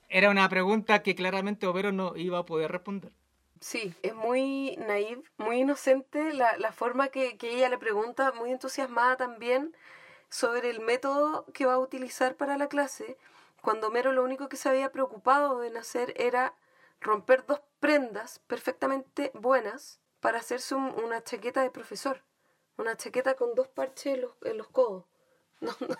Era 0.08 0.30
una 0.30 0.48
pregunta 0.48 1.02
que 1.02 1.16
claramente 1.16 1.66
Homero 1.66 1.90
no 1.90 2.14
iba 2.14 2.38
a 2.38 2.46
poder 2.46 2.70
responder. 2.70 3.12
Sí, 3.60 3.92
es 4.02 4.14
muy 4.14 4.76
naive, 4.76 5.22
muy 5.36 5.62
inocente 5.62 6.32
la, 6.32 6.56
la 6.58 6.70
forma 6.70 7.08
que, 7.08 7.36
que 7.38 7.56
ella 7.56 7.70
le 7.70 7.78
pregunta, 7.78 8.30
muy 8.38 8.52
entusiasmada 8.52 9.16
también 9.16 9.74
sobre 10.28 10.70
el 10.70 10.80
método 10.80 11.46
que 11.52 11.66
va 11.66 11.74
a 11.74 11.78
utilizar 11.78 12.36
para 12.36 12.58
la 12.58 12.68
clase, 12.68 13.16
cuando 13.62 13.88
Homero 13.88 14.12
lo 14.12 14.22
único 14.24 14.48
que 14.48 14.56
se 14.56 14.68
había 14.68 14.92
preocupado 14.92 15.64
en 15.64 15.76
hacer 15.76 16.14
era 16.16 16.54
romper 17.00 17.44
dos 17.46 17.60
prendas 17.80 18.40
perfectamente 18.46 19.30
buenas 19.34 20.00
para 20.20 20.38
hacerse 20.38 20.74
un- 20.74 20.94
una 21.04 21.22
chaqueta 21.22 21.62
de 21.62 21.70
profesor, 21.70 22.22
una 22.78 22.96
chaqueta 22.96 23.34
con 23.34 23.54
dos 23.54 23.68
parches 23.68 24.14
en 24.14 24.20
los, 24.22 24.32
en 24.42 24.56
los 24.58 24.68
codos. 24.68 25.04
No, 25.60 25.74
no, 25.80 25.96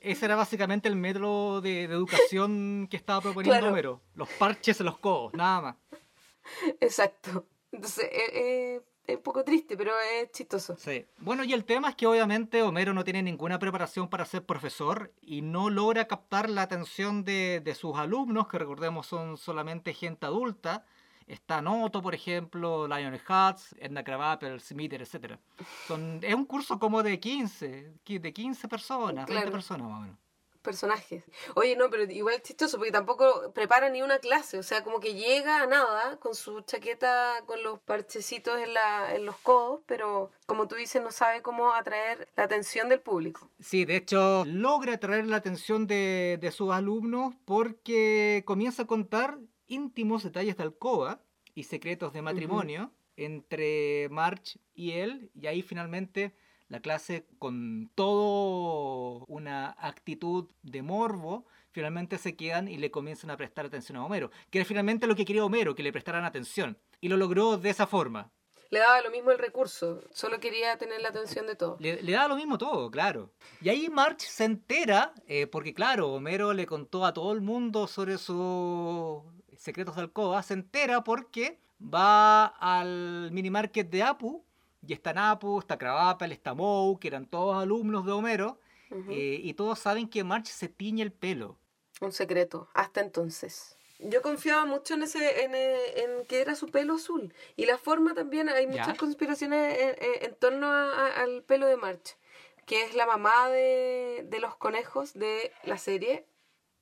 Ese 0.00 0.24
era 0.24 0.34
básicamente 0.34 0.88
el 0.88 0.96
método 0.96 1.60
de, 1.60 1.86
de 1.86 1.94
educación 1.94 2.88
que 2.90 2.96
estaba 2.96 3.20
proponiendo 3.20 3.58
Claro. 3.58 3.72
Homero. 3.72 4.00
Los 4.14 4.28
parches 4.30 4.80
en 4.80 4.86
los 4.86 4.98
codos, 4.98 5.34
nada 5.34 5.60
más. 5.60 5.76
exacto. 6.80 7.46
Entonces, 7.70 8.04
eh, 8.04 8.30
eh, 8.34 8.80
es 9.06 9.16
un 9.16 9.22
poco 9.22 9.42
triste, 9.44 9.76
pero 9.76 9.92
es 10.20 10.30
chistoso. 10.32 10.76
Sí. 10.78 11.04
Bueno, 11.18 11.44
y 11.44 11.52
el 11.52 11.64
tema 11.64 11.88
es 11.90 11.96
que 11.96 12.06
obviamente 12.06 12.62
Homero 12.62 12.94
no 12.94 13.04
tiene 13.04 13.22
ninguna 13.22 13.58
preparación 13.58 14.08
para 14.08 14.24
ser 14.24 14.44
profesor 14.44 15.12
y 15.20 15.42
no 15.42 15.70
logra 15.70 16.06
captar 16.06 16.48
la 16.48 16.62
atención 16.62 17.24
de, 17.24 17.60
de 17.64 17.74
sus 17.74 17.96
alumnos, 17.98 18.46
que 18.48 18.58
recordemos 18.58 19.06
son 19.06 19.36
solamente 19.36 19.92
gente 19.94 20.26
adulta, 20.26 20.84
Está 21.28 21.62
Noto, 21.62 22.02
por 22.02 22.14
ejemplo, 22.16 22.88
Lionhearts, 22.88 23.76
Edna 23.78 24.02
Krabappel, 24.02 24.60
Smith, 24.60 24.92
etc. 24.92 25.38
Son, 25.86 26.18
es 26.20 26.34
un 26.34 26.44
curso 26.44 26.78
como 26.80 27.02
de 27.04 27.20
15, 27.20 27.92
qui- 28.04 28.20
de 28.20 28.32
15 28.32 28.66
personas, 28.68 29.26
20 29.26 29.32
Claro. 29.32 29.52
personas 29.52 29.86
más 29.88 29.98
o 29.98 30.00
menos. 30.02 30.18
Personajes. 30.62 31.24
Oye, 31.54 31.76
no, 31.76 31.90
pero 31.90 32.04
igual 32.04 32.36
es 32.36 32.42
chistoso 32.42 32.78
porque 32.78 32.92
tampoco 32.92 33.52
prepara 33.52 33.90
ni 33.90 34.00
una 34.00 34.18
clase, 34.18 34.58
o 34.58 34.62
sea, 34.62 34.82
como 34.82 35.00
que 35.00 35.14
llega 35.14 35.62
a 35.62 35.66
nada 35.66 36.18
con 36.18 36.34
su 36.34 36.62
chaqueta 36.62 37.42
con 37.46 37.62
los 37.62 37.80
parchecitos 37.80 38.58
en, 38.60 38.72
la, 38.72 39.14
en 39.14 39.26
los 39.26 39.36
codos, 39.38 39.80
pero 39.86 40.30
como 40.46 40.68
tú 40.68 40.76
dices, 40.76 41.02
no 41.02 41.10
sabe 41.10 41.42
cómo 41.42 41.72
atraer 41.74 42.28
la 42.36 42.44
atención 42.44 42.88
del 42.88 43.00
público. 43.00 43.50
Sí, 43.60 43.84
de 43.84 43.96
hecho, 43.96 44.44
logra 44.46 44.94
atraer 44.94 45.26
la 45.26 45.36
atención 45.36 45.86
de, 45.86 46.38
de 46.40 46.50
sus 46.50 46.72
alumnos 46.72 47.34
porque 47.44 48.42
comienza 48.46 48.82
a 48.82 48.86
contar 48.86 49.38
íntimos 49.66 50.22
detalles 50.22 50.56
de 50.56 50.62
alcoba 50.62 51.20
y 51.54 51.64
secretos 51.64 52.12
de 52.12 52.22
matrimonio 52.22 52.92
entre 53.16 54.08
March 54.10 54.58
y 54.74 54.92
él, 54.92 55.30
y 55.34 55.46
ahí 55.46 55.62
finalmente 55.62 56.34
la 56.72 56.80
clase, 56.80 57.26
con 57.38 57.90
todo 57.94 59.26
una 59.26 59.76
actitud 59.78 60.48
de 60.62 60.80
morbo, 60.80 61.44
finalmente 61.70 62.16
se 62.16 62.34
quedan 62.34 62.66
y 62.66 62.78
le 62.78 62.90
comienzan 62.90 63.30
a 63.30 63.36
prestar 63.36 63.66
atención 63.66 63.98
a 63.98 64.04
Homero, 64.06 64.30
que 64.48 64.58
era 64.58 64.64
finalmente 64.64 65.06
lo 65.06 65.14
que 65.14 65.26
quería 65.26 65.44
Homero, 65.44 65.74
que 65.74 65.82
le 65.82 65.92
prestaran 65.92 66.24
atención, 66.24 66.78
y 67.02 67.10
lo 67.10 67.18
logró 67.18 67.58
de 67.58 67.68
esa 67.68 67.86
forma. 67.86 68.30
Le 68.70 68.78
daba 68.78 69.02
lo 69.02 69.10
mismo 69.10 69.32
el 69.32 69.38
recurso, 69.38 70.00
solo 70.14 70.40
quería 70.40 70.78
tener 70.78 71.02
la 71.02 71.10
atención 71.10 71.46
de 71.46 71.56
todos. 71.56 71.78
Le, 71.78 72.02
le 72.02 72.12
da 72.12 72.26
lo 72.26 72.36
mismo 72.36 72.56
todo, 72.56 72.90
claro. 72.90 73.28
Y 73.60 73.68
ahí 73.68 73.90
March 73.90 74.22
se 74.22 74.44
entera, 74.44 75.12
eh, 75.26 75.46
porque 75.46 75.74
claro, 75.74 76.10
Homero 76.10 76.54
le 76.54 76.64
contó 76.64 77.04
a 77.04 77.12
todo 77.12 77.34
el 77.34 77.42
mundo 77.42 77.86
sobre 77.86 78.16
sus 78.16 79.24
secretos 79.58 79.96
de 79.96 80.00
alcoba, 80.00 80.42
se 80.42 80.54
entera 80.54 81.04
porque 81.04 81.60
va 81.82 82.46
al 82.46 83.30
minimarket 83.30 83.90
de 83.90 84.04
Apu, 84.04 84.42
y 84.86 84.92
está 84.92 85.30
Apu, 85.30 85.58
está 85.58 85.78
Krabappel, 85.78 86.32
está 86.32 86.54
Moe, 86.54 86.98
que 86.98 87.08
eran 87.08 87.26
todos 87.26 87.56
alumnos 87.62 88.04
de 88.06 88.12
Homero, 88.12 88.58
eh, 89.10 89.40
y 89.42 89.54
todos 89.54 89.78
saben 89.78 90.08
que 90.08 90.22
March 90.24 90.46
se 90.46 90.68
tiñe 90.68 91.02
el 91.02 91.12
pelo. 91.12 91.56
Un 92.00 92.12
secreto, 92.12 92.68
hasta 92.74 93.00
entonces. 93.00 93.78
Yo 94.00 94.20
confiaba 94.20 94.64
mucho 94.66 94.94
en 94.94 95.04
ese, 95.04 95.44
en, 95.44 95.54
eh, 95.54 95.76
en 96.02 96.26
que 96.26 96.40
era 96.40 96.54
su 96.56 96.66
pelo 96.66 96.94
azul. 96.94 97.32
Y 97.56 97.66
la 97.66 97.78
forma 97.78 98.14
también, 98.14 98.48
hay 98.48 98.66
muchas 98.66 98.88
Ya. 98.88 98.96
conspiraciones 98.96 99.78
en, 99.78 99.88
en- 100.04 100.24
en 100.24 100.34
torno 100.34 100.66
a- 100.66 100.92
a- 100.92 101.22
al 101.22 101.42
pelo 101.44 101.66
de 101.68 101.76
March, 101.76 102.16
que 102.66 102.82
es 102.82 102.94
la 102.96 103.06
mamá 103.06 103.48
de, 103.48 104.26
de 104.28 104.40
los 104.40 104.56
conejos 104.56 105.14
de 105.14 105.52
la 105.64 105.78
serie. 105.78 106.26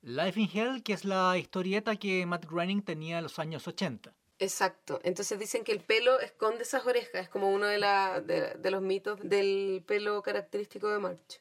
Life 0.00 0.40
in 0.40 0.49
Hell, 0.52 0.83
que 0.83 0.95
es 0.95 1.04
la 1.04 1.37
historieta 1.37 1.95
que 1.97 2.25
Matt 2.25 2.47
Groening 2.47 2.83
tenía 2.83 3.19
en 3.19 3.25
los 3.25 3.38
años 3.38 3.69
80. 3.69 4.14
Exacto. 4.41 5.01
Entonces 5.05 5.39
dicen 5.39 5.63
que 5.65 5.73
el 5.73 5.81
pelo 5.81 6.19
esconde 6.19 6.63
esas 6.63 6.87
orejas. 6.87 7.23
Es 7.23 7.29
como 7.29 7.51
uno 7.53 7.67
de, 7.67 7.79
la, 7.79 8.21
de, 8.21 8.55
de 8.55 8.71
los 8.71 8.83
mitos 8.83 9.21
del 9.23 9.85
pelo 9.87 10.23
característico 10.23 10.89
de 10.89 10.99
March. 10.99 11.41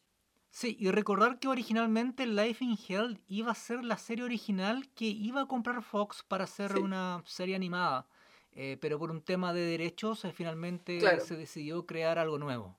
Sí, 0.52 0.76
y 0.80 0.92
recordar 0.92 1.40
que 1.40 1.48
originalmente 1.48 2.26
Life 2.26 2.64
in 2.66 2.78
Hell 2.88 3.22
iba 3.28 3.52
a 3.52 3.56
ser 3.56 3.84
la 3.84 3.98
serie 3.98 4.26
original 4.26 4.90
que 4.96 5.06
iba 5.06 5.42
a 5.42 5.46
comprar 5.48 5.82
Fox 5.84 6.24
para 6.28 6.44
hacer 6.44 6.72
Sí. 6.74 6.80
una 6.80 7.22
serie 7.26 7.56
animada, 7.56 8.08
eh, 8.54 8.78
pero 8.82 8.98
por 9.00 9.12
un 9.12 9.22
tema 9.22 9.54
de 9.54 9.62
derechos 9.62 10.26
eh, 10.26 10.34
finalmente 10.34 10.98
Claro. 10.98 11.22
se 11.22 11.36
decidió 11.38 11.86
crear 11.86 12.18
algo 12.18 12.40
nuevo. 12.40 12.76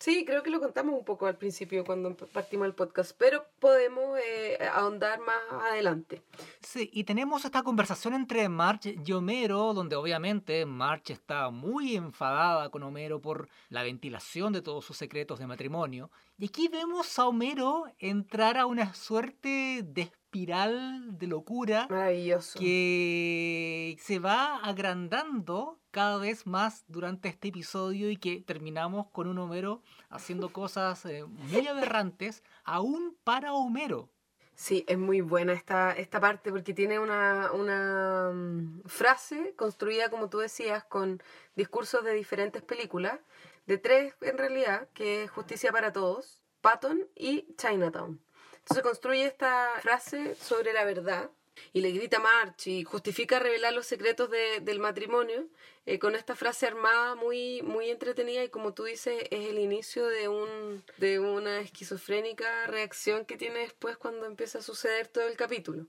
Sí, 0.00 0.24
creo 0.24 0.42
que 0.42 0.48
lo 0.48 0.60
contamos 0.60 0.98
un 0.98 1.04
poco 1.04 1.26
al 1.26 1.36
principio 1.36 1.84
cuando 1.84 2.16
partimos 2.16 2.66
el 2.66 2.74
podcast, 2.74 3.12
pero 3.18 3.44
podemos 3.58 4.18
eh, 4.18 4.56
ahondar 4.72 5.20
más 5.20 5.62
adelante. 5.70 6.22
Sí, 6.62 6.88
y 6.90 7.04
tenemos 7.04 7.44
esta 7.44 7.62
conversación 7.62 8.14
entre 8.14 8.48
March 8.48 8.86
y 8.86 9.12
Homero, 9.12 9.74
donde 9.74 9.96
obviamente 9.96 10.64
March 10.64 11.10
está 11.10 11.50
muy 11.50 11.96
enfadada 11.96 12.70
con 12.70 12.82
Homero 12.82 13.20
por 13.20 13.50
la 13.68 13.82
ventilación 13.82 14.54
de 14.54 14.62
todos 14.62 14.86
sus 14.86 14.96
secretos 14.96 15.38
de 15.38 15.46
matrimonio. 15.46 16.10
Y 16.38 16.46
aquí 16.46 16.68
vemos 16.68 17.18
a 17.18 17.26
Homero 17.26 17.84
entrar 17.98 18.56
a 18.56 18.64
una 18.64 18.94
suerte 18.94 19.82
de 19.84 20.10
espiral 20.30 21.18
de 21.18 21.26
locura 21.26 21.88
Maravilloso. 21.90 22.56
que 22.56 23.96
se 24.00 24.20
va 24.20 24.58
agrandando 24.58 25.80
cada 25.90 26.18
vez 26.18 26.46
más 26.46 26.84
durante 26.86 27.28
este 27.28 27.48
episodio 27.48 28.08
y 28.10 28.16
que 28.16 28.40
terminamos 28.40 29.08
con 29.10 29.26
un 29.26 29.38
Homero 29.38 29.82
haciendo 30.08 30.52
cosas 30.52 31.04
eh, 31.04 31.24
muy 31.24 31.66
aberrantes, 31.66 32.44
aún 32.62 33.16
para 33.24 33.52
Homero. 33.54 34.08
Sí, 34.54 34.84
es 34.86 34.98
muy 34.98 35.20
buena 35.20 35.52
esta, 35.52 35.90
esta 35.92 36.20
parte 36.20 36.52
porque 36.52 36.74
tiene 36.74 37.00
una, 37.00 37.50
una 37.50 38.30
mm, 38.32 38.82
frase 38.86 39.54
construida, 39.56 40.10
como 40.10 40.30
tú 40.30 40.38
decías, 40.38 40.84
con 40.84 41.20
discursos 41.56 42.04
de 42.04 42.12
diferentes 42.12 42.62
películas, 42.62 43.18
de 43.66 43.78
tres 43.78 44.14
en 44.20 44.38
realidad, 44.38 44.88
que 44.94 45.24
es 45.24 45.30
Justicia 45.30 45.72
para 45.72 45.92
Todos, 45.92 46.40
Patton 46.60 47.08
y 47.16 47.52
Chinatown. 47.56 48.20
Entonces 48.62 48.82
construye 48.82 49.24
esta 49.24 49.72
frase 49.80 50.34
sobre 50.36 50.72
la 50.72 50.84
verdad 50.84 51.30
y 51.72 51.80
le 51.80 51.90
grita 51.90 52.18
March 52.20 52.68
y 52.68 52.84
justifica 52.84 53.38
revelar 53.38 53.72
los 53.72 53.86
secretos 53.86 54.30
de- 54.30 54.60
del 54.60 54.78
matrimonio 54.78 55.46
eh, 55.86 55.98
con 55.98 56.14
esta 56.14 56.36
frase 56.36 56.66
armada 56.66 57.14
muy, 57.16 57.62
muy 57.62 57.90
entretenida 57.90 58.44
y 58.44 58.48
como 58.48 58.72
tú 58.74 58.84
dices 58.84 59.24
es 59.30 59.48
el 59.48 59.58
inicio 59.58 60.06
de, 60.06 60.28
un, 60.28 60.84
de 60.98 61.18
una 61.18 61.60
esquizofrénica 61.60 62.66
reacción 62.66 63.24
que 63.24 63.36
tiene 63.36 63.60
después 63.60 63.96
cuando 63.96 64.26
empieza 64.26 64.58
a 64.58 64.62
suceder 64.62 65.08
todo 65.08 65.26
el 65.26 65.36
capítulo. 65.36 65.86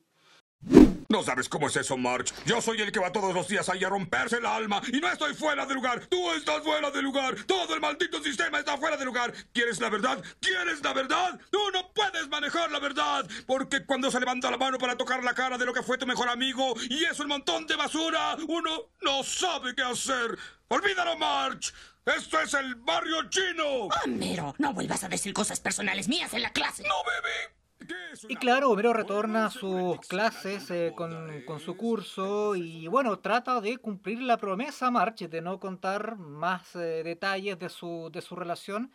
No 1.12 1.24
sabes 1.24 1.50
cómo 1.50 1.68
es 1.68 1.76
eso, 1.76 1.98
March. 1.98 2.34
Yo 2.46 2.62
soy 2.62 2.80
el 2.80 2.90
que 2.90 3.02
va 3.02 3.12
todos 3.12 3.34
los 3.34 3.46
días 3.46 3.68
ahí 3.68 3.84
a 3.84 3.90
romperse 3.90 4.38
el 4.38 4.46
alma 4.46 4.82
y 4.94 5.02
no 5.02 5.12
estoy 5.12 5.34
fuera 5.34 5.66
de 5.66 5.74
lugar. 5.74 6.06
Tú 6.08 6.32
estás 6.32 6.64
fuera 6.64 6.90
de 6.90 7.02
lugar. 7.02 7.36
Todo 7.46 7.76
el 7.76 7.82
maldito 7.82 8.24
sistema 8.24 8.60
está 8.60 8.78
fuera 8.78 8.96
de 8.96 9.04
lugar. 9.04 9.34
¿Quieres 9.52 9.82
la 9.82 9.90
verdad? 9.90 10.24
¿Quieres 10.40 10.82
la 10.82 10.94
verdad? 10.94 11.38
Tú 11.50 11.60
no 11.74 11.92
puedes 11.92 12.30
manejar 12.30 12.72
la 12.72 12.80
verdad. 12.80 13.28
Porque 13.46 13.86
cuando 13.86 14.10
se 14.10 14.22
levanta 14.22 14.50
la 14.50 14.56
mano 14.56 14.78
para 14.78 14.96
tocar 14.96 15.22
la 15.22 15.34
cara 15.34 15.58
de 15.58 15.66
lo 15.66 15.74
que 15.74 15.84
fue 15.84 15.98
tu 15.98 16.08
mejor 16.08 16.30
amigo 16.30 16.76
y 16.90 17.04
es 17.04 17.20
un 17.20 17.28
montón 17.28 17.68
de 17.68 17.76
basura, 17.76 18.38
uno 18.48 18.92
no 19.02 19.22
sabe 19.22 19.76
qué 19.76 19.82
hacer. 19.82 20.40
Olvídalo, 20.70 21.18
March. 21.18 21.74
Esto 22.06 22.40
es 22.40 22.54
el 22.54 22.76
barrio 22.76 23.30
chino. 23.30 23.90
Homero, 24.06 24.56
no 24.60 24.72
vuelvas 24.72 25.04
a 25.04 25.10
decir 25.10 25.34
cosas 25.34 25.60
personales 25.60 26.08
mías 26.08 26.34
en 26.34 26.42
la 26.42 26.54
clase. 26.54 26.84
No, 26.84 26.96
bebé. 27.04 27.61
¿Qué 27.92 28.14
es 28.14 28.26
Y 28.30 28.36
claro, 28.36 28.70
Homero 28.70 28.94
retorna 28.94 29.48
a 29.48 29.50
sus 29.50 30.00
clases 30.08 30.72
eh, 30.72 30.94
con, 30.96 31.60
su 31.60 31.76
curso 31.76 32.56
y 32.56 32.88
bueno, 32.88 33.20
trata 33.20 33.60
de 33.60 33.78
cumplir 33.78 34.22
la 34.22 34.38
promesa 34.38 34.88
a 34.88 34.92
March 34.92 35.28
de 35.28 35.42
no 35.42 35.60
contar 35.60 36.16
más 36.16 36.74
eh, 36.76 37.04
detalles 37.04 37.60
de 37.60 37.68
su, 37.68 38.10
relación. 38.32 38.92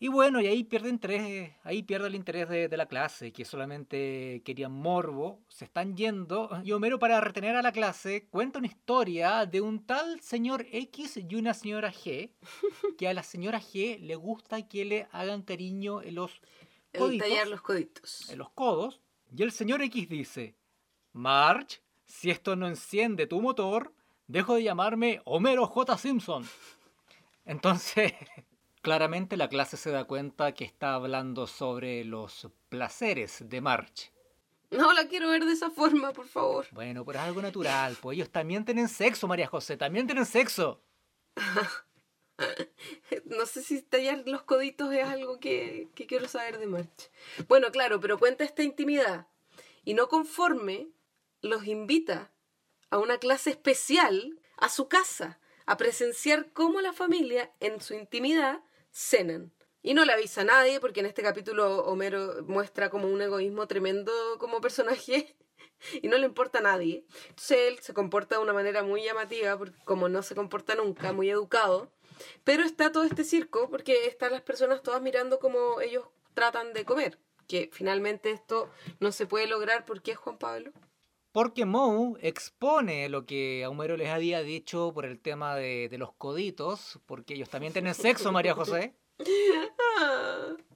Y 0.00 0.08
bueno, 0.08 0.40
y 0.40 0.46
ahí 0.46 0.64
pierde 0.64 0.88
interés, 0.88 1.52
ahí 1.62 1.82
pierde 1.82 2.08
el 2.08 2.14
interés 2.14 2.48
de, 2.48 2.76
la 2.76 2.86
clase, 2.86 3.32
que 3.32 3.44
solamente 3.44 4.42
querían 4.44 4.72
morbo, 4.72 5.40
se 5.48 5.64
están 5.64 5.96
yendo. 5.96 6.50
Y 6.64 6.72
Homero, 6.72 6.98
para 6.98 7.20
retener 7.20 7.56
a 7.56 7.62
la 7.62 7.72
clase, 7.72 8.26
cuenta 8.30 8.58
una 8.58 8.68
historia 8.68 9.46
de 9.46 9.60
un 9.60 9.84
tal 9.86 10.20
señor 10.20 10.66
X 10.72 11.20
y 11.28 11.34
una 11.34 11.54
señora 11.54 11.92
G, 11.92 12.30
que 12.98 13.08
a 13.08 13.14
la 13.14 13.22
señora 13.22 13.60
G 13.60 13.98
le 14.00 14.16
gusta 14.16 14.66
que 14.68 14.84
le 14.84 15.06
hagan 15.12 15.42
cariño 15.42 16.00
los 16.02 16.40
El 16.92 17.00
coditos 17.00 17.28
tallar 17.28 17.48
los 17.48 17.60
coditos. 17.60 18.30
en 18.30 18.38
los 18.38 18.50
codos 18.50 19.00
y 19.36 19.42
el 19.42 19.52
señor 19.52 19.82
X 19.82 20.08
dice, 20.08 20.56
March, 21.12 21.82
si 22.06 22.30
esto 22.30 22.56
no 22.56 22.66
enciende 22.66 23.26
tu 23.26 23.40
motor, 23.40 23.92
dejo 24.26 24.54
de 24.54 24.62
llamarme 24.62 25.20
Homero 25.24 25.66
J. 25.66 25.98
Simpson. 25.98 26.48
Entonces, 27.44 28.12
claramente 28.82 29.36
la 29.36 29.48
clase 29.48 29.76
se 29.76 29.90
da 29.90 30.04
cuenta 30.04 30.52
que 30.52 30.64
está 30.64 30.94
hablando 30.94 31.46
sobre 31.46 32.04
los 32.04 32.48
placeres 32.68 33.48
de 33.48 33.60
March. 33.60 34.12
No 34.70 34.92
la 34.92 35.08
quiero 35.08 35.30
ver 35.30 35.44
de 35.44 35.52
esa 35.52 35.70
forma, 35.70 36.12
por 36.12 36.26
favor. 36.26 36.66
Bueno, 36.72 37.04
pero 37.04 37.18
es 37.18 37.24
algo 37.24 37.40
natural, 37.40 37.96
pues 38.00 38.16
ellos 38.16 38.30
también 38.30 38.64
tienen 38.64 38.88
sexo, 38.88 39.26
María 39.26 39.46
José, 39.46 39.76
también 39.76 40.06
tienen 40.06 40.26
sexo. 40.26 40.82
No 43.24 43.46
sé 43.46 43.62
si 43.62 43.82
tallar 43.82 44.22
los 44.26 44.42
coditos 44.42 44.92
es 44.92 45.04
algo 45.04 45.38
que, 45.40 45.88
que 45.94 46.06
quiero 46.06 46.28
saber 46.28 46.58
de 46.58 46.66
March. 46.66 47.10
Bueno, 47.46 47.70
claro, 47.70 48.00
pero 48.00 48.18
cuenta 48.18 48.44
esta 48.44 48.62
intimidad. 48.62 49.26
Y 49.84 49.94
no 49.94 50.08
conforme, 50.08 50.88
los 51.40 51.66
invita 51.66 52.32
a 52.90 52.98
una 52.98 53.18
clase 53.18 53.50
especial 53.50 54.40
a 54.56 54.68
su 54.68 54.88
casa, 54.88 55.38
a 55.66 55.76
presenciar 55.76 56.52
cómo 56.52 56.80
la 56.80 56.92
familia, 56.92 57.52
en 57.60 57.80
su 57.80 57.94
intimidad, 57.94 58.60
cenan. 58.90 59.52
Y 59.82 59.94
no 59.94 60.04
le 60.04 60.12
avisa 60.12 60.40
a 60.40 60.44
nadie, 60.44 60.80
porque 60.80 61.00
en 61.00 61.06
este 61.06 61.22
capítulo 61.22 61.84
Homero 61.84 62.42
muestra 62.46 62.90
como 62.90 63.08
un 63.08 63.22
egoísmo 63.22 63.68
tremendo 63.68 64.12
como 64.38 64.60
personaje 64.60 65.36
y 66.02 66.08
no 66.08 66.18
le 66.18 66.26
importa 66.26 66.58
a 66.58 66.62
nadie. 66.62 67.04
Entonces 67.28 67.58
él 67.68 67.78
se 67.80 67.94
comporta 67.94 68.36
de 68.36 68.42
una 68.42 68.52
manera 68.52 68.82
muy 68.82 69.04
llamativa, 69.04 69.58
como 69.84 70.08
no 70.08 70.22
se 70.22 70.34
comporta 70.34 70.74
nunca, 70.74 71.12
muy 71.12 71.30
educado. 71.30 71.92
Pero 72.44 72.64
está 72.64 72.92
todo 72.92 73.04
este 73.04 73.24
circo 73.24 73.68
porque 73.70 74.06
están 74.06 74.32
las 74.32 74.42
personas 74.42 74.82
todas 74.82 75.02
mirando 75.02 75.38
cómo 75.38 75.80
ellos 75.80 76.04
tratan 76.34 76.72
de 76.72 76.84
comer. 76.84 77.18
Que 77.46 77.70
finalmente 77.72 78.30
esto 78.30 78.68
no 79.00 79.12
se 79.12 79.26
puede 79.26 79.46
lograr 79.46 79.84
porque 79.84 80.12
es 80.12 80.18
Juan 80.18 80.38
Pablo. 80.38 80.72
Porque 81.32 81.64
Moe 81.64 82.18
expone 82.20 83.08
lo 83.08 83.26
que 83.26 83.64
a 83.64 83.70
Homero 83.70 83.96
les 83.96 84.08
había 84.08 84.42
dicho 84.42 84.92
por 84.94 85.04
el 85.06 85.18
tema 85.18 85.56
de, 85.56 85.88
de 85.88 85.98
los 85.98 86.12
coditos, 86.12 86.98
porque 87.06 87.34
ellos 87.34 87.48
también 87.48 87.72
tienen 87.72 87.94
sexo, 87.94 88.32
María 88.32 88.54
José. 88.54 88.94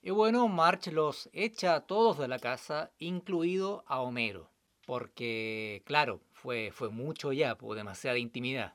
Y 0.00 0.10
bueno, 0.10 0.48
March 0.48 0.86
los 0.92 1.28
echa 1.34 1.74
a 1.74 1.86
todos 1.86 2.18
de 2.18 2.28
la 2.28 2.38
casa, 2.38 2.92
incluido 2.98 3.84
a 3.86 4.00
Homero. 4.00 4.50
Porque, 4.86 5.82
claro, 5.84 6.22
fue, 6.32 6.70
fue 6.72 6.88
mucho 6.88 7.32
ya, 7.32 7.58
pues 7.58 7.76
demasiada 7.76 8.16
intimidad. 8.16 8.74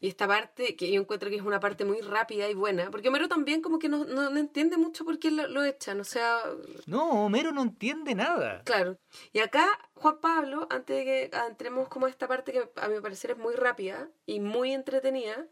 Y 0.00 0.06
esta 0.08 0.28
parte, 0.28 0.76
que 0.76 0.92
yo 0.92 1.00
encuentro 1.00 1.28
que 1.28 1.36
es 1.36 1.42
una 1.42 1.58
parte 1.58 1.84
muy 1.84 2.00
rápida 2.00 2.48
y 2.48 2.54
buena, 2.54 2.88
porque 2.90 3.08
Homero 3.08 3.28
también 3.28 3.60
como 3.62 3.80
que 3.80 3.88
no, 3.88 4.04
no, 4.04 4.30
no 4.30 4.38
entiende 4.38 4.76
mucho 4.76 5.04
por 5.04 5.18
qué 5.18 5.30
lo, 5.32 5.48
lo 5.48 5.64
echan, 5.64 6.00
o 6.00 6.04
sea, 6.04 6.40
No, 6.86 7.24
Homero 7.24 7.50
no 7.50 7.62
entiende 7.62 8.14
nada. 8.14 8.62
claro. 8.64 8.96
Y 9.32 9.40
acá, 9.40 9.66
Juan 9.94 10.20
Pablo, 10.20 10.68
antes 10.70 10.96
de 10.96 11.04
que 11.04 11.30
entremos 11.48 11.88
como 11.88 12.06
a 12.06 12.10
esta 12.10 12.28
parte 12.28 12.52
que 12.52 12.70
a 12.76 12.88
mi 12.88 13.00
parecer 13.00 13.32
es 13.32 13.38
muy 13.38 13.54
rápida 13.54 14.08
y 14.24 14.38
muy 14.38 14.72
entretenida, 14.72 15.46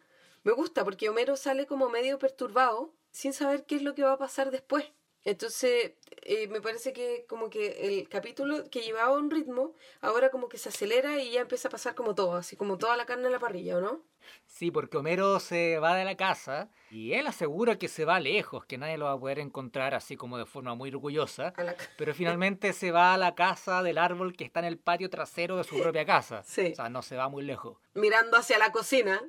me 0.45 0.53
gusta 0.53 0.85
porque 0.85 1.09
Homero 1.09 1.37
sale 1.37 1.67
como 1.67 1.89
medio 1.89 2.21
perturbado, 2.21 2.95
sin 3.11 3.33
saber 3.33 3.67
qué 3.67 3.77
es 3.77 3.83
lo 3.83 3.95
que 3.97 4.05
va 4.05 4.13
a 4.13 4.19
pasar 4.19 4.53
después. 4.53 4.85
Entonces, 5.27 5.95
eh, 6.23 6.47
me 6.47 6.61
parece 6.61 6.93
que 6.93 7.27
como 7.29 7.51
que 7.51 7.99
el 7.99 8.09
capítulo 8.09 8.71
que 8.71 8.83
llevaba 8.83 9.19
un 9.19 9.29
ritmo, 9.29 9.75
ahora 10.01 10.31
como 10.31 10.49
que 10.49 10.57
se 10.57 10.69
acelera 10.69 11.21
y 11.21 11.33
ya 11.33 11.41
empieza 11.41 11.67
a 11.67 11.71
pasar 11.73 11.97
como 11.97 12.15
todo, 12.15 12.37
así 12.37 12.55
como 12.55 12.79
toda 12.79 12.97
la 12.97 13.07
carne 13.07 13.27
en 13.27 13.33
la 13.33 13.41
parrilla, 13.41 13.79
¿o 13.79 13.81
no? 13.81 14.03
Sí, 14.47 14.71
porque 14.71 14.97
Homero 14.97 15.41
se 15.41 15.81
va 15.81 15.97
de 15.97 16.05
la 16.05 16.17
casa 16.17 16.71
y 16.93 17.15
él 17.15 17.27
asegura 17.27 17.77
que 17.77 17.89
se 17.89 18.05
va 18.05 18.21
lejos, 18.21 18.65
que 18.67 18.79
nadie 18.79 18.99
lo 18.99 19.07
va 19.07 19.13
a 19.13 19.19
poder 19.19 19.41
encontrar 19.41 19.95
así 19.95 20.17
como 20.17 20.39
de 20.39 20.47
forma 20.47 20.77
muy 20.77 20.91
orgullosa. 20.91 21.53
Pero 21.99 22.15
finalmente 22.15 22.73
se 22.73 22.93
va 22.93 23.13
a 23.13 23.19
la 23.19 23.35
casa 23.35 23.83
del 23.83 23.99
árbol 23.99 24.37
que 24.37 24.45
está 24.45 24.61
en 24.61 24.67
el 24.67 24.79
patio 24.79 25.11
trasero 25.11 25.57
de 25.57 25.65
su 25.65 25.81
propia 25.81 26.07
casa. 26.07 26.45
Sí. 26.47 26.71
O 26.73 26.77
sea, 26.77 26.89
no 26.89 27.03
se 27.03 27.17
va 27.17 27.29
muy 27.29 27.43
lejos. 27.43 27.79
Mirando 27.95 28.37
hacia 28.37 28.59
la 28.59 28.71
cocina. 28.71 29.21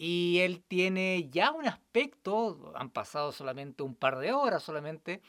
Y 0.00 0.38
él 0.42 0.62
tiene 0.62 1.28
ya 1.28 1.50
un 1.50 1.66
aspecto, 1.66 2.72
han 2.76 2.88
pasado 2.88 3.32
solamente 3.32 3.82
un 3.82 3.96
par 3.96 4.20
de 4.20 4.32
horas 4.32 4.62
solamente, 4.62 5.22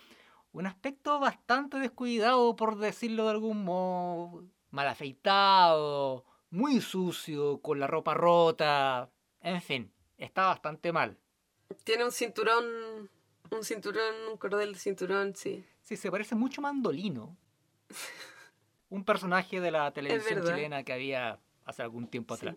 un 0.51 0.67
aspecto 0.67 1.19
bastante 1.19 1.79
descuidado, 1.79 2.55
por 2.55 2.77
decirlo 2.77 3.23
de 3.23 3.31
algún 3.31 3.63
modo, 3.63 4.43
mal 4.69 4.87
afeitado, 4.87 6.23
muy 6.51 6.81
sucio, 6.81 7.59
con 7.63 7.79
la 7.79 7.87
ropa 7.87 8.13
rota, 8.13 9.09
en 9.41 9.59
fin, 9.59 9.91
está 10.19 10.45
bastante 10.45 10.91
mal. 10.91 11.17
Tiene 11.83 12.05
un 12.05 12.11
cinturón, 12.11 13.09
un 13.49 13.63
cinturón, 13.63 14.13
un 14.31 14.37
cordel 14.37 14.73
de 14.73 14.79
cinturón, 14.79 15.35
sí. 15.35 15.65
Sí, 15.81 15.97
se 15.97 16.11
parece 16.11 16.35
mucho 16.35 16.61
a 16.61 16.65
Mandolino, 16.65 17.35
un 18.89 19.03
personaje 19.03 19.61
de 19.61 19.71
la 19.71 19.91
televisión 19.93 20.43
chilena 20.43 20.83
que 20.83 20.93
había 20.93 21.39
hace 21.65 21.81
algún 21.81 22.07
tiempo 22.07 22.37
Sí. 22.37 22.49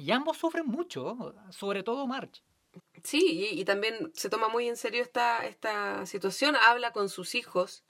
Y 0.00 0.10
ambos 0.12 0.38
sufren 0.38 0.66
mucho, 0.66 1.34
sobre 1.50 1.82
todo 1.82 2.06
March. 2.06 2.42
Sí, 3.02 3.48
y, 3.52 3.60
y 3.60 3.64
también 3.64 4.10
se 4.14 4.28
toma 4.30 4.48
muy 4.48 4.68
en 4.68 4.76
serio 4.76 5.02
esta, 5.02 5.46
esta 5.46 6.06
situación, 6.06 6.56
habla 6.56 6.92
con 6.92 7.08
sus 7.08 7.34
hijos 7.34 7.84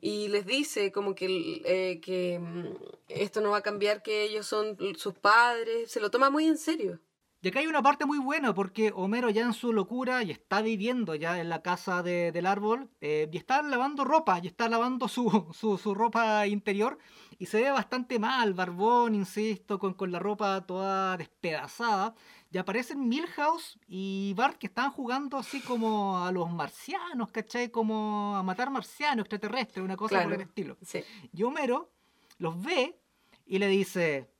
y 0.00 0.28
les 0.28 0.46
dice 0.46 0.92
como 0.92 1.14
que, 1.14 1.62
eh, 1.64 2.00
que 2.00 2.38
mm, 2.38 2.66
esto 3.08 3.40
no 3.40 3.50
va 3.50 3.58
a 3.58 3.62
cambiar, 3.62 4.02
que 4.02 4.22
ellos 4.24 4.46
son 4.46 4.76
sus 4.96 5.14
padres, 5.14 5.90
se 5.90 6.00
lo 6.00 6.10
toma 6.10 6.30
muy 6.30 6.46
en 6.46 6.58
serio. 6.58 7.00
Y 7.42 7.48
acá 7.48 7.60
hay 7.60 7.66
una 7.66 7.82
parte 7.82 8.06
muy 8.06 8.18
buena 8.18 8.54
porque 8.54 8.92
Homero 8.94 9.30
ya 9.30 9.42
en 9.42 9.52
su 9.52 9.72
locura 9.72 10.22
y 10.22 10.30
está 10.32 10.62
viviendo 10.62 11.14
ya 11.14 11.38
en 11.40 11.48
la 11.48 11.62
casa 11.62 12.02
de- 12.02 12.32
del 12.32 12.46
árbol 12.46 12.90
eh, 13.00 13.28
y 13.30 13.36
está 13.36 13.62
lavando 13.62 14.04
ropa 14.04 14.40
y 14.42 14.46
está 14.48 14.68
lavando 14.68 15.06
su, 15.08 15.24
su, 15.54 15.78
su 15.78 15.94
ropa 15.94 16.46
interior 16.46 16.98
y 17.38 17.46
se 17.46 17.60
ve 17.62 17.70
bastante 17.70 18.18
mal, 18.18 18.54
barbón, 18.54 19.14
insisto, 19.14 19.78
con, 19.78 19.94
con 19.94 20.10
la 20.12 20.18
ropa 20.18 20.64
toda 20.66 21.16
despedazada. 21.16 22.14
Y 22.50 22.58
aparecen 22.58 23.08
Milhouse 23.08 23.78
y 23.86 24.32
Bart 24.34 24.56
que 24.58 24.66
están 24.68 24.90
jugando 24.90 25.36
así 25.36 25.60
como 25.60 26.24
a 26.24 26.32
los 26.32 26.50
marcianos, 26.50 27.30
¿cachai? 27.30 27.70
Como 27.70 28.34
a 28.36 28.42
matar 28.42 28.70
marcianos, 28.70 29.24
extraterrestres, 29.24 29.84
una 29.84 29.96
cosa 29.96 30.14
por 30.16 30.22
Claro. 30.28 30.34
el 30.36 30.40
estilo. 30.48 30.76
Sí. 30.82 31.04
Y 31.32 31.42
Homero 31.42 31.90
los 32.38 32.62
ve 32.62 32.98
y 33.44 33.58
le 33.58 33.66
dice... 33.68 34.30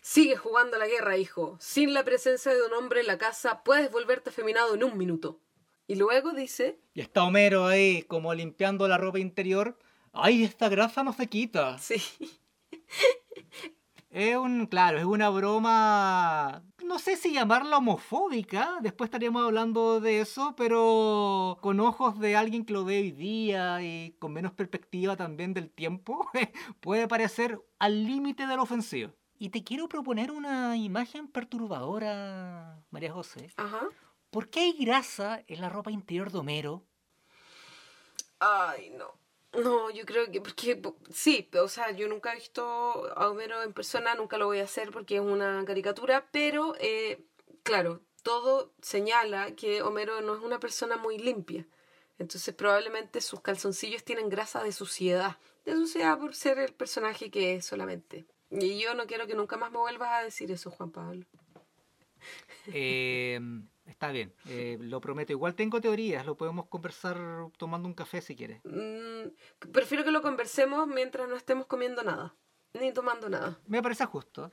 Sigue 0.00 0.36
jugando 0.36 0.76
a 0.76 0.78
la 0.78 0.86
guerra, 0.88 1.16
hijo. 1.16 1.56
Sin 1.60 1.92
la 1.94 2.04
presencia 2.04 2.52
de 2.52 2.62
un 2.64 2.72
hombre 2.72 3.00
en 3.00 3.06
la 3.06 3.18
casa, 3.18 3.62
puedes 3.62 3.90
volverte 3.92 4.30
afeminado 4.30 4.74
en 4.74 4.84
un 4.84 4.96
minuto. 4.96 5.40
Y 5.86 5.94
luego 5.96 6.32
dice, 6.32 6.78
Y 6.94 7.00
está 7.00 7.22
Homero 7.24 7.66
ahí 7.66 8.02
como 8.02 8.34
limpiando 8.34 8.86
la 8.88 8.98
ropa 8.98 9.18
interior. 9.18 9.78
¡Ay, 10.12 10.44
esta 10.44 10.68
grasa 10.68 11.02
no 11.02 11.12
se 11.12 11.26
quita! 11.28 11.78
sí, 11.78 12.02
Es 14.10 14.36
un, 14.36 14.66
claro, 14.66 14.98
es 14.98 15.04
una 15.04 15.28
broma, 15.28 16.62
no 16.82 16.98
sé 16.98 17.16
si 17.16 17.34
llamarla 17.34 17.76
homofóbica, 17.76 18.78
después 18.80 19.08
estaríamos 19.08 19.44
hablando 19.44 20.00
de 20.00 20.20
eso, 20.20 20.54
pero 20.56 21.58
con 21.60 21.78
ojos 21.78 22.18
de 22.18 22.34
alguien 22.34 22.64
que 22.64 22.72
lo 22.72 22.86
ve 22.86 23.00
hoy 23.00 23.12
día 23.12 23.82
y 23.82 24.16
con 24.18 24.32
menos 24.32 24.52
perspectiva 24.52 25.14
también 25.14 25.52
del 25.52 25.70
tiempo, 25.70 26.26
puede 26.80 27.06
parecer 27.06 27.60
al 27.78 28.06
límite 28.06 28.46
de 28.46 28.56
lo 28.56 28.62
ofensivo. 28.62 29.12
Y 29.38 29.50
te 29.50 29.62
quiero 29.62 29.88
proponer 29.88 30.30
una 30.30 30.76
imagen 30.76 31.28
perturbadora, 31.28 32.82
María 32.90 33.12
José. 33.12 33.52
ajá. 33.56 33.88
¿Por 34.30 34.50
qué 34.50 34.60
hay 34.60 34.72
grasa 34.72 35.42
en 35.46 35.60
la 35.60 35.70
ropa 35.70 35.90
interior 35.90 36.30
de 36.30 36.38
Homero? 36.38 36.84
Ay, 38.40 38.90
no. 38.90 39.17
No, 39.54 39.90
yo 39.90 40.04
creo 40.04 40.30
que, 40.30 40.40
porque 40.40 40.76
po- 40.76 40.96
sí, 41.10 41.48
o 41.60 41.68
sea, 41.68 41.90
yo 41.92 42.06
nunca 42.08 42.32
he 42.32 42.36
visto 42.36 42.62
a 43.16 43.28
Homero 43.30 43.62
en 43.62 43.72
persona, 43.72 44.14
nunca 44.14 44.36
lo 44.38 44.46
voy 44.46 44.58
a 44.60 44.64
hacer 44.64 44.90
porque 44.90 45.16
es 45.16 45.20
una 45.22 45.64
caricatura, 45.64 46.28
pero 46.30 46.74
eh, 46.80 47.24
claro, 47.62 48.02
todo 48.22 48.72
señala 48.82 49.52
que 49.56 49.82
Homero 49.82 50.20
no 50.20 50.34
es 50.36 50.42
una 50.42 50.60
persona 50.60 50.96
muy 50.96 51.18
limpia. 51.18 51.66
Entonces 52.18 52.54
probablemente 52.54 53.20
sus 53.20 53.40
calzoncillos 53.40 54.04
tienen 54.04 54.28
grasa 54.28 54.62
de 54.62 54.72
suciedad. 54.72 55.36
De 55.64 55.72
suciedad 55.72 56.18
por 56.18 56.34
ser 56.34 56.58
el 56.58 56.74
personaje 56.74 57.30
que 57.30 57.54
es 57.56 57.64
solamente. 57.66 58.26
Y 58.50 58.78
yo 58.80 58.94
no 58.94 59.06
quiero 59.06 59.26
que 59.26 59.34
nunca 59.34 59.56
más 59.56 59.70
me 59.72 59.78
vuelvas 59.78 60.10
a 60.12 60.24
decir 60.24 60.50
eso, 60.52 60.70
Juan 60.70 60.90
Pablo. 60.90 61.26
Eh, 62.66 63.40
está 63.98 64.12
bien, 64.12 64.32
eh, 64.48 64.78
lo 64.80 65.00
prometo. 65.00 65.32
Igual 65.32 65.56
tengo 65.56 65.80
teorías, 65.80 66.24
lo 66.24 66.36
podemos 66.36 66.68
conversar 66.68 67.18
tomando 67.56 67.88
un 67.88 67.94
café 67.94 68.22
si 68.22 68.36
quieres. 68.36 68.60
Mm, 68.62 69.70
prefiero 69.72 70.04
que 70.04 70.12
lo 70.12 70.22
conversemos 70.22 70.86
mientras 70.86 71.28
no 71.28 71.34
estemos 71.34 71.66
comiendo 71.66 72.04
nada, 72.04 72.32
ni 72.74 72.92
tomando 72.92 73.28
nada. 73.28 73.58
Me 73.66 73.82
parece 73.82 74.06
justo. 74.06 74.52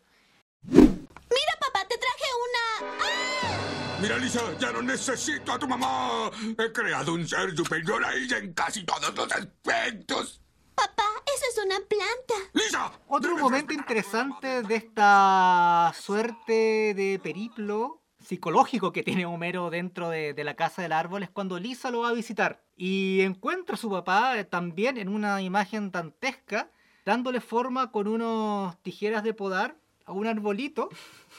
Papá, 1.60 1.88
te 1.88 1.96
traje 1.98 2.26
una... 2.46 4.02
Mira, 4.02 4.18
Lisa, 4.18 4.42
ya 4.58 4.72
no 4.72 4.82
necesito 4.82 5.52
a 5.52 5.60
tu 5.60 5.68
mamá. 5.68 6.32
He 6.58 6.72
creado 6.72 7.14
un 7.14 7.28
ser 7.28 7.56
superior 7.56 8.04
a 8.04 8.16
ella 8.16 8.40
en 8.40 8.52
casi 8.54 8.84
todos 8.84 9.16
los 9.16 9.32
aspectos. 9.32 10.42
Papá, 10.74 11.04
eso 11.26 11.46
es 11.52 11.66
una 11.66 11.78
planta. 11.88 12.50
¡Lisa! 12.54 12.92
Otro 13.08 13.38
momento 13.38 13.74
interesante 13.74 14.64
de 14.64 14.76
esta 14.76 15.94
suerte 15.96 16.94
de 16.96 17.20
periplo 17.22 18.05
psicológico 18.26 18.92
que 18.92 19.04
tiene 19.04 19.26
Homero 19.26 19.70
dentro 19.70 20.10
de, 20.10 20.34
la 20.44 20.56
casa 20.56 20.82
del 20.82 20.92
árbol 20.92 21.24
es 21.24 21.30
cuando 21.30 21.60
Lisa 21.60 21.92
lo 21.92 22.02
va 22.02 22.10
a 22.10 22.14
visitar 22.14 22.64
y 22.76 23.22
encuentra 23.22 23.76
a 23.76 23.78
su 23.78 23.90
papá 23.90 24.38
eh, 24.38 24.44
también 24.44 24.98
en 24.98 25.10
una 25.10 25.42
imagen 25.42 25.92
dantesca 25.92 26.72
dándole 27.06 27.40
forma 27.40 27.92
con 27.92 28.08
unos 28.08 28.82
tijeras 28.82 29.24
de 29.24 29.34
podar 29.34 29.78
a 30.06 30.12
un 30.12 30.28
arbolito 30.28 30.90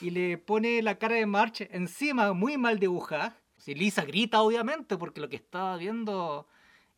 y 0.00 0.10
le 0.10 0.38
pone 0.38 0.80
la 0.82 0.98
cara 0.98 1.16
de 1.16 1.26
March 1.26 1.68
encima 1.70 2.32
muy 2.32 2.56
mal 2.56 2.78
dibujada. 2.78 3.36
Si 3.56 3.74
Lisa 3.74 4.04
grita 4.04 4.42
obviamente 4.42 4.96
porque 4.96 5.20
lo 5.20 5.28
que 5.28 5.36
estaba 5.36 5.76
viendo 5.76 6.46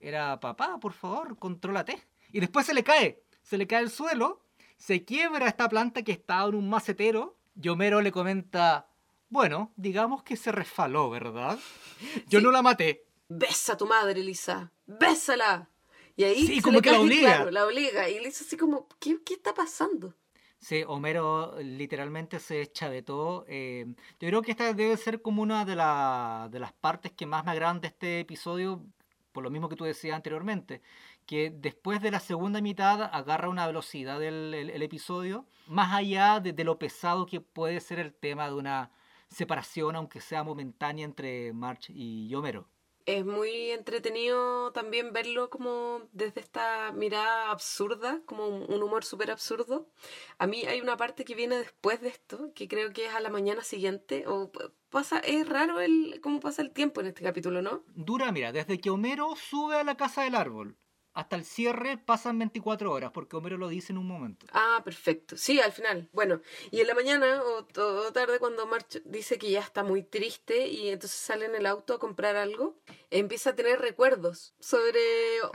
era 0.01 0.39
papá, 0.41 0.79
por 0.81 0.93
favor, 0.93 1.39
contrólate. 1.39 2.03
Y 2.31 2.41
después 2.41 2.67
se 2.67 2.75
le 2.75 2.85
cae, 2.85 3.23
se 3.43 3.57
le 3.57 3.67
cae 3.67 3.81
al 3.81 3.91
suelo, 3.91 4.43
se 4.77 5.05
quiebra 5.05 5.49
esta 5.49 5.69
planta 5.69 6.03
que 6.03 6.13
estaba 6.13 6.49
en 6.49 6.55
un 6.55 6.69
macetero 6.69 7.39
y 7.61 7.69
Homero 7.69 8.01
le 8.01 8.13
comenta, 8.13 8.88
bueno, 9.29 9.73
digamos 9.77 10.23
que 10.23 10.37
se 10.37 10.53
resfaló, 10.53 11.11
¿verdad? 11.11 11.59
Yo 12.29 12.41
no 12.41 12.51
la 12.51 12.63
maté. 12.63 13.05
besa 13.29 13.75
a 13.75 13.77
tu 13.77 13.87
madre, 13.87 14.23
Lisa, 14.23 14.73
bésala. 14.87 15.69
Y 16.17 16.25
ahí 16.25 16.47
Sí, 16.47 16.57
se 16.57 16.63
como 16.63 16.79
le 16.79 16.83
que 16.83 16.91
la 16.93 17.01
obliga. 17.01 17.35
claro, 17.37 17.51
la 17.51 17.67
obliga. 17.67 18.09
Y 18.09 18.19
Lisa 18.21 18.45
así 18.45 18.57
como, 18.57 18.89
¿qué, 18.99 19.19
qué 19.25 19.35
está 19.35 19.55
pasando? 19.55 20.15
Sí, 20.61 20.83
Homero 20.87 21.55
literalmente 21.61 22.41
se 22.41 22.67
chavetó. 22.73 23.45
eh, 23.47 23.87
yo 24.19 24.29
creo 24.29 24.43
que 24.43 24.51
esta 24.51 24.73
debe 24.73 24.97
ser 24.97 25.23
como 25.23 25.43
una 25.43 25.65
de, 25.65 25.77
la- 25.77 26.49
de 26.51 26.59
las 26.59 26.73
partes 26.73 27.13
que 27.13 27.27
más 27.27 27.45
me 27.45 27.53
agradan 27.53 27.81
de 27.81 27.89
este 27.89 28.21
episodio, 28.21 28.83
por 29.31 29.45
lo 29.45 29.51
mismo 29.51 29.69
que 29.69 29.77
tú 29.77 29.85
decías 29.85 30.17
anteriormente, 30.17 30.83
que 31.27 31.51
después 31.55 32.01
de 32.03 32.11
la 32.11 32.19
segunda 32.19 32.61
mitad 32.61 33.03
agarra 33.13 33.49
una 33.49 33.67
velocidad 33.69 34.19
del 34.19 34.53
el- 34.55 34.71
el 34.71 34.83
episodio, 34.83 35.47
más 35.69 35.93
allá 35.95 36.41
de, 36.41 36.53
de 36.53 36.65
lo 36.65 36.77
pesado 36.79 37.27
que 37.27 37.41
puede 37.41 37.79
ser 37.81 38.01
el 38.01 38.13
tema 38.13 38.49
de 38.49 38.55
una 38.55 38.91
separación, 39.31 39.97
aunque 39.97 40.21
sea 40.21 40.43
momentánea, 40.43 41.05
entre 41.05 41.53
March 41.53 41.91
y 41.91 42.35
Homero. 42.35 42.69
es 43.07 43.25
muy 43.25 43.71
entretenido 43.71 44.73
también 44.73 45.13
verlo 45.13 45.49
como 45.49 46.03
desde 46.13 46.41
esta 46.41 46.93
mirada 46.93 47.51
absurda, 47.51 48.21
como 48.27 48.47
un, 48.47 48.83
humor 48.83 49.05
súper 49.05 49.31
absurdo. 49.31 49.89
A 50.39 50.47
mí 50.47 50.65
hay 50.65 50.81
una 50.81 50.97
parte 50.97 51.25
que 51.25 51.35
viene 51.35 51.57
después 51.57 52.01
de 52.01 52.09
esto, 52.09 52.53
que 52.55 52.69
creo 52.69 52.93
que 52.93 53.07
es 53.07 53.15
a 53.15 53.21
la 53.21 53.31
mañana 53.31 53.63
siguiente, 53.63 54.27
o 54.27 54.53
pasa, 54.91 55.21
es 55.21 55.49
raro 55.49 55.81
el 55.81 56.21
cómo 56.23 56.41
pasa 56.41 56.63
el 56.63 56.73
tiempo 56.73 57.01
en 57.01 57.09
este 57.09 57.23
capítulo, 57.23 57.63
¿no? 57.63 57.83
Dura, 57.95 58.31
mira, 58.33 58.53
desde 58.53 58.79
que 58.79 58.91
Homero 58.91 59.35
sube 59.37 59.77
a 59.77 59.85
la 59.85 59.97
casa 59.97 60.23
del 60.23 60.35
árbol 60.35 60.77
hasta 61.19 61.35
el 61.35 61.45
cierre 61.45 61.99
pasan 61.99 62.39
24 62.39 62.93
horas, 62.93 63.11
porque 63.13 63.35
Homero 63.35 63.57
lo 63.59 63.67
dice 63.67 63.93
en 63.93 63.99
un 63.99 64.07
momento. 64.07 64.47
Ah, 64.53 64.81
perfecto. 64.85 65.37
Sí, 65.37 65.61
al 65.61 65.73
final. 65.73 66.09
Bueno, 66.13 66.41
y 66.71 66.81
en 66.81 66.87
la 66.87 66.95
mañana 66.95 67.43
o, 67.43 67.67
o 67.81 68.13
tarde 68.13 68.39
cuando 68.39 68.65
March 68.67 69.03
dice 69.05 69.37
que 69.37 69.51
ya 69.51 69.59
está 69.59 69.83
muy 69.83 70.05
triste 70.05 70.69
y 70.69 70.91
entonces 70.91 71.19
sale 71.19 71.47
en 71.47 71.57
el 71.57 71.67
auto 71.67 71.95
a 71.95 71.99
comprar 71.99 72.37
algo, 72.37 72.77
empieza 73.11 73.51
a 73.51 73.57
tener 73.57 73.81
recuerdos 73.81 74.55
sobre, 74.61 75.01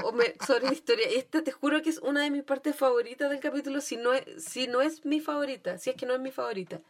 Homer- 0.04 0.36
sobre 0.46 0.66
la 0.66 0.74
historia. 0.74 1.10
Y 1.10 1.16
esta 1.16 1.42
te 1.46 1.54
juro 1.54 1.82
que 1.82 1.92
es 1.92 2.00
una 2.00 2.24
de 2.24 2.30
mis 2.32 2.44
partes 2.44 2.76
favoritas 2.76 3.30
del 3.30 3.40
capítulo, 3.40 3.80
si 3.80 3.96
no 3.96 4.12
es, 4.14 4.44
si 4.44 4.68
no 4.68 4.82
es 4.82 5.06
mi 5.06 5.22
favorita, 5.22 5.78
si 5.78 5.92
es 5.92 5.96
que 5.96 6.06
no 6.06 6.14
es 6.14 6.20
mi 6.20 6.32
favorita. 6.34 6.82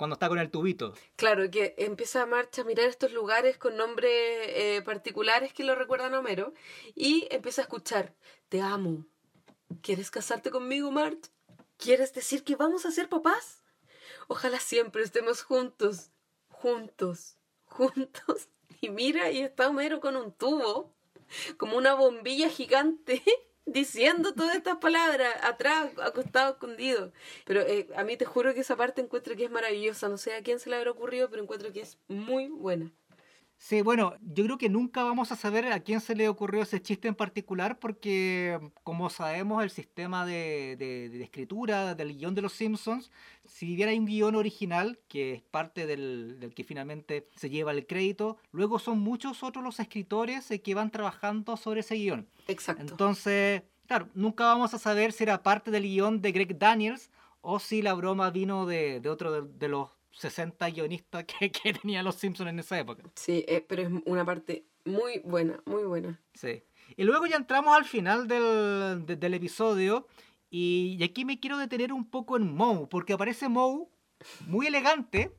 Cuando 0.00 0.14
está 0.14 0.30
con 0.30 0.38
el 0.38 0.50
tubito. 0.50 0.94
Claro, 1.16 1.50
que 1.50 1.74
empieza 1.76 2.24
March 2.24 2.58
a 2.58 2.64
mirar 2.64 2.88
estos 2.88 3.12
lugares 3.12 3.58
con 3.58 3.76
nombres 3.76 4.10
eh, 4.10 4.80
particulares 4.82 5.52
que 5.52 5.62
lo 5.62 5.74
recuerdan 5.74 6.14
a 6.14 6.20
Homero 6.20 6.54
y 6.94 7.28
empieza 7.30 7.60
a 7.60 7.64
escuchar, 7.64 8.14
te 8.48 8.62
amo. 8.62 9.04
¿Quieres 9.82 10.10
casarte 10.10 10.50
conmigo, 10.50 10.90
March? 10.90 11.28
¿Quieres 11.76 12.14
decir 12.14 12.44
que 12.44 12.56
vamos 12.56 12.86
a 12.86 12.92
ser 12.92 13.10
papás? 13.10 13.62
Ojalá 14.26 14.58
siempre 14.58 15.02
estemos 15.02 15.42
juntos, 15.42 16.08
juntos, 16.48 17.36
juntos. 17.66 18.48
Y 18.80 18.88
mira, 18.88 19.30
y 19.30 19.42
está 19.42 19.68
Homero 19.68 20.00
con 20.00 20.16
un 20.16 20.32
tubo, 20.32 20.94
como 21.58 21.76
una 21.76 21.92
bombilla 21.92 22.48
gigante, 22.48 23.22
diciendo 23.72 24.34
todas 24.34 24.56
estas 24.56 24.78
palabras, 24.78 25.34
atrás, 25.42 25.92
acostado, 26.02 26.52
escondido. 26.52 27.12
Pero 27.44 27.60
eh, 27.62 27.88
a 27.96 28.04
mí 28.04 28.16
te 28.16 28.24
juro 28.24 28.54
que 28.54 28.60
esa 28.60 28.76
parte 28.76 29.00
encuentro 29.00 29.36
que 29.36 29.44
es 29.44 29.50
maravillosa. 29.50 30.08
No 30.08 30.18
sé 30.18 30.34
a 30.34 30.42
quién 30.42 30.58
se 30.58 30.70
le 30.70 30.76
habrá 30.76 30.90
ocurrido, 30.90 31.30
pero 31.30 31.42
encuentro 31.42 31.72
que 31.72 31.80
es 31.80 31.98
muy 32.08 32.48
buena. 32.48 32.92
Sí, 33.62 33.82
bueno, 33.82 34.14
yo 34.22 34.44
creo 34.44 34.56
que 34.56 34.70
nunca 34.70 35.04
vamos 35.04 35.32
a 35.32 35.36
saber 35.36 35.66
a 35.70 35.80
quién 35.80 36.00
se 36.00 36.14
le 36.16 36.30
ocurrió 36.30 36.62
ese 36.62 36.80
chiste 36.80 37.08
en 37.08 37.14
particular 37.14 37.78
porque, 37.78 38.58
como 38.84 39.10
sabemos, 39.10 39.62
el 39.62 39.68
sistema 39.68 40.24
de, 40.24 40.76
de- 40.78 41.10
de 41.10 41.22
escritura 41.22 41.94
del 41.94 42.16
guion 42.16 42.34
de 42.34 42.40
Los 42.40 42.54
Simpsons, 42.54 43.10
si 43.44 43.76
bien 43.76 43.90
hay 43.90 43.98
un 43.98 44.06
guion 44.06 44.34
original, 44.34 44.98
que 45.08 45.34
es 45.34 45.42
parte 45.42 45.86
del, 45.86 46.40
del 46.40 46.54
que 46.54 46.64
finalmente 46.64 47.28
se 47.36 47.50
lleva 47.50 47.72
el 47.72 47.86
crédito, 47.86 48.38
luego 48.50 48.78
son 48.78 48.98
muchos 48.98 49.42
otros 49.42 49.62
los 49.62 49.78
escritores 49.78 50.50
eh, 50.50 50.62
que 50.62 50.74
van 50.74 50.90
trabajando 50.90 51.58
sobre 51.58 51.80
ese 51.80 51.96
guion. 51.96 52.26
Exacto. 52.48 52.80
Entonces, 52.90 53.62
claro, 53.86 54.08
nunca 54.14 54.44
vamos 54.46 54.72
a 54.72 54.78
saber 54.78 55.12
si 55.12 55.24
era 55.24 55.42
parte 55.42 55.70
del 55.70 55.82
guion 55.82 56.22
de 56.22 56.32
Greg 56.32 56.58
Daniels 56.58 57.10
o 57.42 57.58
si 57.58 57.82
la 57.82 57.92
broma 57.92 58.30
vino 58.30 58.64
de, 58.64 59.00
de 59.00 59.08
otro 59.10 59.42
de 59.42 59.68
los 59.68 59.90
60 60.12 60.68
guionistas 60.70 61.24
que, 61.24 61.50
que 61.50 61.72
tenían 61.82 62.04
Los 62.04 62.16
Simpsons 62.16 62.50
en 62.50 62.58
esa 62.58 62.78
época. 62.78 63.02
Sí, 63.14 63.44
eh, 63.48 63.64
pero 63.66 63.82
es 63.82 63.90
una 64.06 64.24
parte 64.24 64.64
muy 64.84 65.20
buena, 65.24 65.60
muy 65.66 65.84
buena. 65.84 66.20
Sí. 66.34 66.62
Y 66.96 67.04
luego 67.04 67.26
ya 67.26 67.36
entramos 67.36 67.76
al 67.76 67.84
final 67.84 68.26
del, 68.28 69.04
de- 69.06 69.16
del 69.16 69.34
episodio. 69.34 70.06
Y, 70.50 70.96
y 70.98 71.04
aquí 71.04 71.24
me 71.24 71.38
quiero 71.38 71.58
detener 71.58 71.92
un 71.92 72.04
poco 72.10 72.36
en 72.36 72.52
Moe, 72.54 72.86
porque 72.88 73.12
aparece 73.12 73.48
Moe 73.48 73.86
muy 74.46 74.66
elegante 74.66 75.32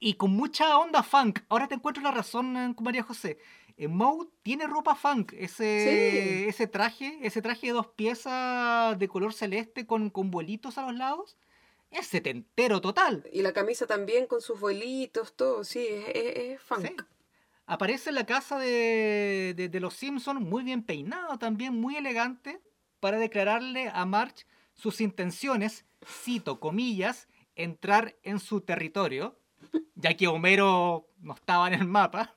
y 0.00 0.14
con 0.14 0.32
mucha 0.32 0.76
onda 0.78 1.02
funk. 1.04 1.40
Ahora 1.48 1.68
te 1.68 1.76
encuentro 1.76 2.02
la 2.02 2.10
razón 2.10 2.56
eh, 2.56 2.74
María 2.80 3.02
José. 3.04 3.38
Eh, 3.76 3.86
Moe 3.86 4.26
tiene 4.42 4.66
ropa 4.66 4.96
funk, 4.96 5.32
ese, 5.34 6.42
Sí. 6.42 6.48
ese 6.48 6.66
traje, 6.66 7.18
ese 7.22 7.40
traje 7.40 7.68
de 7.68 7.72
dos 7.74 7.86
piezas 7.86 8.98
de 8.98 9.06
color 9.08 9.32
celeste 9.32 9.86
con, 9.86 10.10
con 10.10 10.32
vuelitos 10.32 10.76
a 10.78 10.82
los 10.82 10.94
lados. 10.96 11.36
Es 11.90 12.06
setentero 12.06 12.80
total. 12.80 13.24
Y 13.32 13.42
la 13.42 13.52
camisa 13.52 13.86
también 13.86 14.26
con 14.26 14.40
sus 14.40 14.60
vuelitos, 14.60 15.34
todo, 15.36 15.64
sí, 15.64 15.86
es, 15.88 16.08
es, 16.08 16.36
es 16.36 16.60
funk. 16.62 16.86
Sí. 16.86 16.96
Aparece 17.66 18.10
en 18.10 18.14
la 18.16 18.26
casa 18.26 18.58
de, 18.58 19.54
de- 19.56 19.68
de 19.68 19.80
los 19.80 19.94
Simpsons, 19.94 20.40
muy 20.40 20.64
bien 20.64 20.82
peinado 20.82 21.38
también, 21.38 21.74
muy 21.78 21.96
elegante, 21.96 22.60
para 23.00 23.18
declararle 23.18 23.90
a 23.92 24.04
March 24.06 24.46
sus 24.74 25.00
intenciones, 25.00 25.84
cito 26.06 26.60
comillas, 26.60 27.28
entrar 27.56 28.16
en 28.22 28.38
su 28.38 28.60
territorio, 28.62 29.38
ya 29.94 30.14
que 30.16 30.28
Homero 30.28 31.08
no 31.18 31.34
estaba 31.34 31.68
en 31.68 31.74
el 31.74 31.86
mapa. 31.86 32.36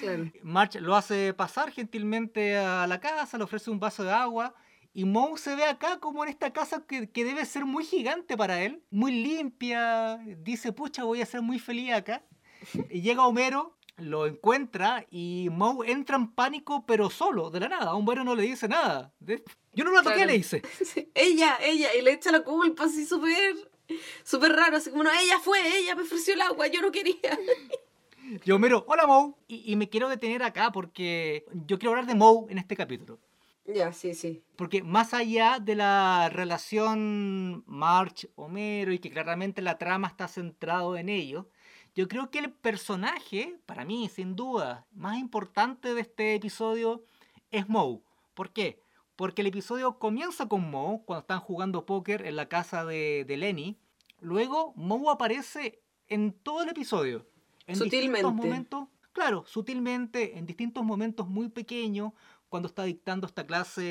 Claro. 0.00 0.30
March 0.42 0.76
lo 0.76 0.94
hace 0.96 1.32
pasar 1.34 1.70
gentilmente 1.72 2.56
a 2.58 2.86
la 2.86 3.00
casa, 3.00 3.38
le 3.38 3.44
ofrece 3.44 3.70
un 3.70 3.80
vaso 3.80 4.04
de 4.04 4.12
agua. 4.12 4.54
Y 4.98 5.04
Moe 5.04 5.36
se 5.36 5.54
ve 5.54 5.64
acá 5.64 6.00
como 6.00 6.22
en 6.24 6.30
esta 6.30 6.54
casa 6.54 6.86
que, 6.86 7.10
que 7.10 7.22
debe 7.26 7.44
ser 7.44 7.66
muy 7.66 7.84
gigante 7.84 8.34
para 8.34 8.62
él, 8.62 8.82
muy 8.90 9.12
limpia. 9.12 10.16
Dice, 10.38 10.72
pucha, 10.72 11.04
voy 11.04 11.20
a 11.20 11.26
ser 11.26 11.42
muy 11.42 11.58
feliz 11.58 11.92
acá. 11.92 12.24
Y 12.90 13.02
llega 13.02 13.26
Homero, 13.26 13.76
lo 13.98 14.26
encuentra 14.26 15.04
y 15.10 15.48
Moe 15.52 15.90
entra 15.92 16.16
en 16.16 16.28
pánico, 16.32 16.86
pero 16.86 17.10
solo, 17.10 17.50
de 17.50 17.60
la 17.60 17.68
nada. 17.68 17.92
Homero 17.94 18.24
no 18.24 18.34
le 18.34 18.44
dice 18.44 18.68
nada. 18.68 19.12
Yo 19.74 19.84
no 19.84 19.90
la 19.92 20.02
toqué, 20.02 20.14
Claro. 20.14 20.30
le 20.30 20.38
dice. 20.38 20.62
Sí, 20.82 21.10
Ella, 21.14 21.58
ella, 21.60 21.94
y 21.94 22.00
le 22.00 22.12
echa 22.12 22.32
la 22.32 22.40
culpa 22.40 22.84
así 22.84 23.04
súper, 23.04 23.70
súper 24.24 24.52
raro, 24.52 24.78
así 24.78 24.88
como, 24.88 25.02
no, 25.02 25.10
ella 25.10 25.38
fue, 25.40 25.58
ella 25.78 25.94
me 25.94 26.04
ofreció 26.04 26.32
el 26.32 26.40
agua, 26.40 26.68
yo 26.68 26.80
no 26.80 26.90
quería. 26.90 27.38
Y 28.46 28.50
Homero, 28.50 28.86
hola 28.88 29.06
Moe. 29.06 29.34
Y, 29.46 29.70
y 29.70 29.76
me 29.76 29.90
quiero 29.90 30.08
detener 30.08 30.42
acá 30.42 30.72
porque 30.72 31.44
yo 31.66 31.78
quiero 31.78 31.90
hablar 31.90 32.06
de 32.06 32.14
Moe 32.14 32.50
en 32.50 32.56
este 32.56 32.74
capítulo. 32.74 33.18
Ya, 33.66 33.92
sí, 33.92 34.14
sí. 34.14 34.42
Porque 34.56 34.82
más 34.82 35.12
allá 35.12 35.58
de 35.60 35.74
la 35.74 36.28
relación 36.32 37.64
March-Homero 37.66 38.92
y 38.92 38.98
que 38.98 39.10
claramente 39.10 39.60
la 39.60 39.78
trama 39.78 40.06
está 40.08 40.28
centrado 40.28 40.96
en 40.96 41.08
ello, 41.08 41.48
yo 41.94 42.08
creo 42.08 42.30
que 42.30 42.38
el 42.38 42.52
personaje, 42.52 43.58
para 43.66 43.84
mí, 43.84 44.08
sin 44.08 44.36
duda, 44.36 44.86
más 44.92 45.18
importante 45.18 45.94
de 45.94 46.02
este 46.02 46.34
episodio 46.34 47.04
es 47.50 47.68
Moe. 47.68 48.00
¿Por 48.34 48.50
qué? 48.52 48.80
Porque 49.16 49.42
el 49.42 49.48
episodio 49.48 49.98
comienza 49.98 50.46
con 50.46 50.70
Moe 50.70 51.00
cuando 51.04 51.20
están 51.22 51.40
jugando 51.40 51.86
póker 51.86 52.26
en 52.26 52.36
la 52.36 52.48
casa 52.48 52.84
de, 52.84 53.24
de 53.26 53.36
Lenny. 53.36 53.78
Luego 54.20 54.74
Moe 54.76 55.10
aparece 55.10 55.80
en 56.08 56.32
todo 56.32 56.62
el 56.62 56.68
episodio. 56.68 57.26
En 57.66 57.78
distintos 57.78 58.34
momentos, 58.34 58.88
claro, 59.12 59.44
sutilmente, 59.46 60.38
en 60.38 60.46
distintos 60.46 60.84
momentos 60.84 61.26
muy 61.28 61.48
pequeños, 61.48 62.12
cuando 62.56 62.68
está 62.68 62.84
dictando 62.84 63.26
esta 63.26 63.46
clase 63.46 63.82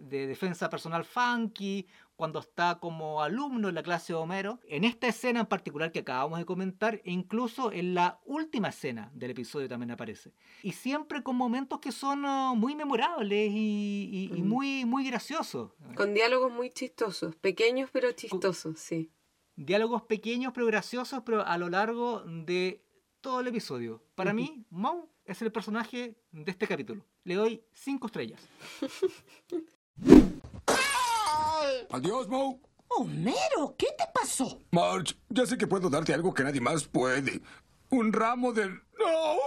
de 0.00 0.26
defensa 0.26 0.70
personal 0.70 1.04
funky, 1.04 1.86
cuando 2.16 2.38
está 2.40 2.78
como 2.80 3.22
alumno 3.22 3.68
en 3.68 3.74
la 3.74 3.82
clase 3.82 4.14
de 4.14 4.18
Homero, 4.18 4.58
en 4.68 4.84
esta 4.84 5.06
escena 5.06 5.40
en 5.40 5.46
particular 5.46 5.92
que 5.92 5.98
acabamos 5.98 6.38
de 6.38 6.46
comentar, 6.46 6.94
e 7.04 7.10
incluso 7.12 7.70
en 7.70 7.92
la 7.94 8.20
última 8.24 8.68
escena 8.70 9.10
del 9.12 9.32
episodio 9.32 9.68
también 9.68 9.90
aparece. 9.90 10.32
Y 10.62 10.72
siempre 10.72 11.22
con 11.22 11.36
momentos 11.36 11.78
que 11.80 11.92
son 11.92 12.24
ah, 12.24 12.54
muy 12.56 12.74
memorables 12.74 13.50
y, 13.52 14.08
y- 14.32 14.38
y 14.38 14.42
muy, 14.42 14.86
muy 14.86 15.04
graciosos. 15.06 15.72
Con 15.94 16.14
diálogos 16.14 16.50
muy 16.50 16.70
chistosos, 16.70 17.36
pequeños 17.36 17.90
pero 17.92 18.10
chistosos, 18.12 18.78
sí. 18.78 19.12
Diálogos 19.56 20.02
pequeños 20.04 20.52
pero 20.54 20.66
graciosos, 20.66 21.22
pero 21.26 21.44
a 21.46 21.58
lo 21.58 21.68
largo 21.68 22.22
de 22.24 22.82
todo 23.20 23.40
el 23.40 23.48
episodio. 23.48 24.02
Para 24.14 24.32
mí, 24.32 24.64
Moe 24.70 25.04
es 25.24 25.42
el 25.42 25.52
personaje 25.52 26.16
de 26.30 26.50
este 26.50 26.66
capítulo. 26.66 27.04
Le 27.24 27.34
doy 27.34 27.62
cinco 27.72 28.06
estrellas. 28.06 28.40
Adiós, 31.90 32.28
Moe. 32.28 32.60
Homero, 32.88 33.74
¿qué 33.76 33.88
te 33.96 34.04
pasó? 34.14 34.58
Marge, 34.70 35.14
ya 35.28 35.46
sé 35.46 35.58
que 35.58 35.66
puedo 35.66 35.90
darte 35.90 36.14
algo 36.14 36.32
que 36.32 36.42
nadie 36.42 36.60
más 36.60 36.84
puede. 36.84 37.42
Un 37.90 38.12
ramo 38.12 38.52
de... 38.52 38.68
¡No! 38.68 39.38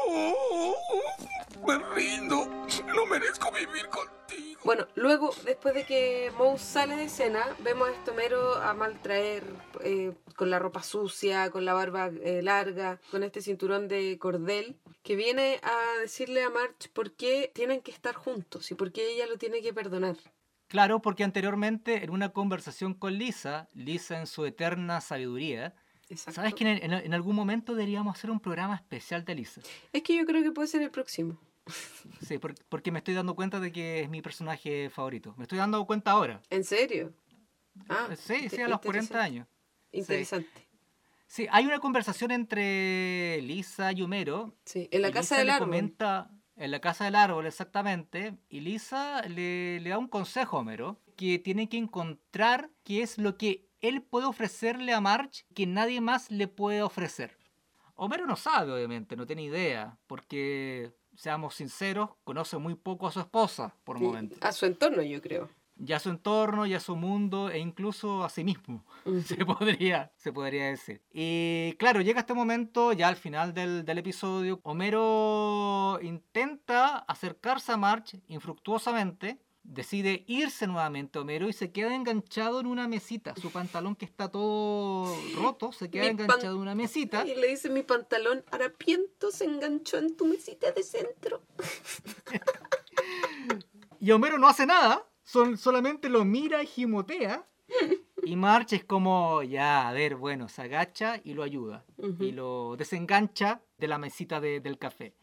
Me 1.67 1.77
rindo. 1.95 2.45
No 2.95 3.05
merezco 3.05 3.51
vivir 3.51 3.87
contigo. 3.89 4.50
Bueno, 4.63 4.87
luego, 4.95 5.31
después 5.43 5.73
de 5.73 5.85
que 5.85 6.31
Moe 6.37 6.59
sale 6.59 6.95
de 6.95 7.05
escena, 7.05 7.43
vemos 7.63 7.89
a 7.89 7.93
Estomero 7.93 8.55
a 8.55 8.73
maltraer 8.75 9.43
eh, 9.83 10.13
con 10.35 10.51
la 10.51 10.59
ropa 10.59 10.83
sucia, 10.83 11.49
con 11.49 11.65
la 11.65 11.73
barba 11.73 12.11
eh, 12.23 12.41
larga, 12.43 12.99
con 13.09 13.23
este 13.23 13.41
cinturón 13.41 13.87
de 13.87 14.19
cordel, 14.19 14.77
que 15.01 15.15
viene 15.15 15.59
a 15.63 15.99
decirle 15.99 16.43
a 16.43 16.51
March 16.51 16.89
por 16.93 17.13
qué 17.13 17.51
tienen 17.55 17.81
que 17.81 17.89
estar 17.89 18.13
juntos 18.13 18.69
y 18.69 18.75
por 18.75 18.91
qué 18.91 19.11
ella 19.13 19.25
lo 19.25 19.37
tiene 19.37 19.61
que 19.63 19.73
perdonar. 19.73 20.15
Claro, 20.67 21.01
porque 21.01 21.23
anteriormente 21.23 22.03
en 22.03 22.11
una 22.11 22.29
conversación 22.29 22.93
con 22.93 23.13
Lisa, 23.17 23.67
Lisa 23.73 24.19
en 24.19 24.27
su 24.27 24.45
eterna 24.45 25.01
sabiduría, 25.01 25.73
Exacto. 26.07 26.33
¿sabes 26.35 26.53
que 26.53 26.63
en, 26.69 26.83
en- 26.83 26.93
en 26.93 27.13
algún 27.15 27.35
momento 27.35 27.73
deberíamos 27.73 28.15
hacer 28.15 28.29
un 28.29 28.39
programa 28.39 28.75
especial 28.75 29.25
de 29.25 29.33
Lisa? 29.35 29.61
Es 29.91 30.03
que 30.03 30.15
yo 30.15 30.25
creo 30.25 30.43
que 30.43 30.51
puede 30.51 30.67
ser 30.67 30.83
el 30.83 30.91
próximo. 30.91 31.39
Sí, 32.27 32.37
por- 32.37 32.55
porque 32.69 32.91
me 32.91 32.99
estoy 32.99 33.13
dando 33.13 33.35
cuenta 33.35 33.59
de 33.59 33.71
que 33.71 34.01
es 34.01 34.09
mi 34.09 34.21
personaje 34.21 34.89
favorito. 34.89 35.33
Me 35.37 35.43
estoy 35.43 35.57
dando 35.57 35.85
cuenta 35.85 36.11
ahora. 36.11 36.41
¿En 36.49 36.63
serio? 36.63 37.13
Ah, 37.89 38.07
Sí, 38.15 38.35
sí, 38.35 38.43
inte- 38.45 38.63
a 38.63 38.67
los 38.67 38.79
40 38.81 39.05
interesante. 39.05 39.17
años. 39.17 39.47
Interesante. 39.91 40.67
Sí, 41.27 41.47
hay 41.49 41.65
una 41.65 41.79
conversación 41.79 42.31
entre 42.31 43.41
Lisa 43.41 43.91
y 43.93 44.01
Homero. 44.01 44.53
Sí, 44.65 44.89
en 44.91 45.01
la 45.01 45.09
y 45.09 45.11
casa 45.11 45.21
Lisa 45.35 45.37
del 45.37 45.47
le 45.47 45.51
árbol. 45.53 45.67
comenta 45.69 46.31
en 46.57 46.71
la 46.71 46.79
casa 46.81 47.05
del 47.05 47.15
árbol, 47.15 47.45
exactamente. 47.45 48.35
Y 48.49 48.59
Lisa 48.59 49.21
le, 49.27 49.79
le 49.79 49.89
da 49.89 49.97
un 49.97 50.07
consejo 50.07 50.57
a 50.57 50.59
Homero, 50.61 50.99
que 51.15 51.39
tiene 51.39 51.69
que 51.69 51.77
encontrar 51.77 52.69
qué 52.83 53.01
es 53.01 53.17
lo 53.17 53.37
que 53.37 53.69
él 53.79 54.01
puede 54.01 54.25
ofrecerle 54.25 54.93
a 54.93 55.01
Marge 55.01 55.43
que 55.55 55.65
nadie 55.65 56.01
más 56.01 56.29
le 56.31 56.47
puede 56.47 56.81
ofrecer. 56.83 57.37
Homero 57.95 58.25
no 58.25 58.35
sabe, 58.35 58.71
obviamente, 58.73 59.15
no 59.15 59.25
tiene 59.25 59.43
idea, 59.43 59.97
porque, 60.07 60.91
seamos 61.21 61.53
sinceros, 61.53 62.09
conoce 62.23 62.57
muy 62.57 62.73
poco 62.73 63.05
a 63.07 63.11
su 63.11 63.19
esposa 63.19 63.75
por 63.83 63.99
Sí, 63.99 64.03
momento. 64.03 64.37
A 64.41 64.51
su 64.51 64.65
entorno, 64.65 65.03
yo 65.03 65.21
creo. 65.21 65.49
Ya 65.75 65.97
a 65.97 65.99
su 65.99 66.09
entorno, 66.09 66.65
ya 66.65 66.77
a 66.77 66.79
su 66.79 66.95
mundo 66.95 67.51
e 67.51 67.59
incluso 67.59 68.23
a 68.23 68.29
sí 68.29 68.43
mismo, 68.43 68.83
se 69.25 69.45
podría, 69.45 70.11
se 70.17 70.33
podría 70.33 70.65
decir. 70.69 71.03
Y 71.13 71.73
claro, 71.77 72.01
llega 72.01 72.21
este 72.21 72.33
momento, 72.33 72.91
ya 72.93 73.07
al 73.07 73.17
final 73.17 73.53
del, 73.53 73.85
del 73.85 73.99
episodio, 73.99 74.59
Homero 74.63 75.99
intenta 76.01 76.97
acercarse 76.97 77.71
a 77.71 77.77
Marge 77.77 78.23
infructuosamente, 78.27 79.39
decide 79.63 80.23
irse 80.27 80.67
nuevamente 80.67 81.19
Homero 81.19 81.47
y 81.47 81.53
se 81.53 81.71
queda 81.71 81.93
enganchado 81.95 82.59
en 82.59 82.65
una 82.67 82.87
mesita. 82.87 83.33
Su 83.39 83.51
pantalón 83.51 83.95
que 83.95 84.05
está 84.05 84.29
todo 84.29 85.15
roto, 85.35 85.71
se 85.71 85.89
queda 85.89 86.03
Mi 86.03 86.09
enganchado 86.09 86.55
en 86.55 86.61
una 86.61 86.75
mesita. 86.75 87.23
Y 87.27 87.35
le 87.35 87.47
dice 87.47 87.69
mi 87.69 87.83
pantalón 87.83 88.43
harapiento 88.51 89.31
se 89.31 89.45
enganchó 89.45 89.97
en 89.97 90.15
tu 90.17 90.25
mesita 90.25 90.71
de 90.71 90.83
centro. 90.83 91.41
Y 93.99 94.11
Homero 94.11 94.39
no 94.39 94.47
hace 94.47 94.65
nada, 94.65 95.05
sol- 95.23 95.57
solamente 95.59 96.09
lo 96.09 96.25
mira 96.25 96.63
y 96.63 96.65
gimotea. 96.67 97.45
Y 98.23 98.35
Marge 98.35 98.77
es 98.77 98.83
como, 98.83 99.43
ya, 99.43 99.87
a 99.87 99.93
ver, 99.93 100.15
bueno, 100.15 100.49
se 100.49 100.63
agacha 100.63 101.21
y 101.23 101.33
lo 101.35 101.43
ayuda. 101.43 101.85
Y 102.19 102.31
lo 102.31 102.75
desengancha 102.77 103.61
de 103.77 103.87
la 103.87 103.99
mesita 103.99 104.41
de- 104.41 104.59
del 104.59 104.79
café. 104.79 105.13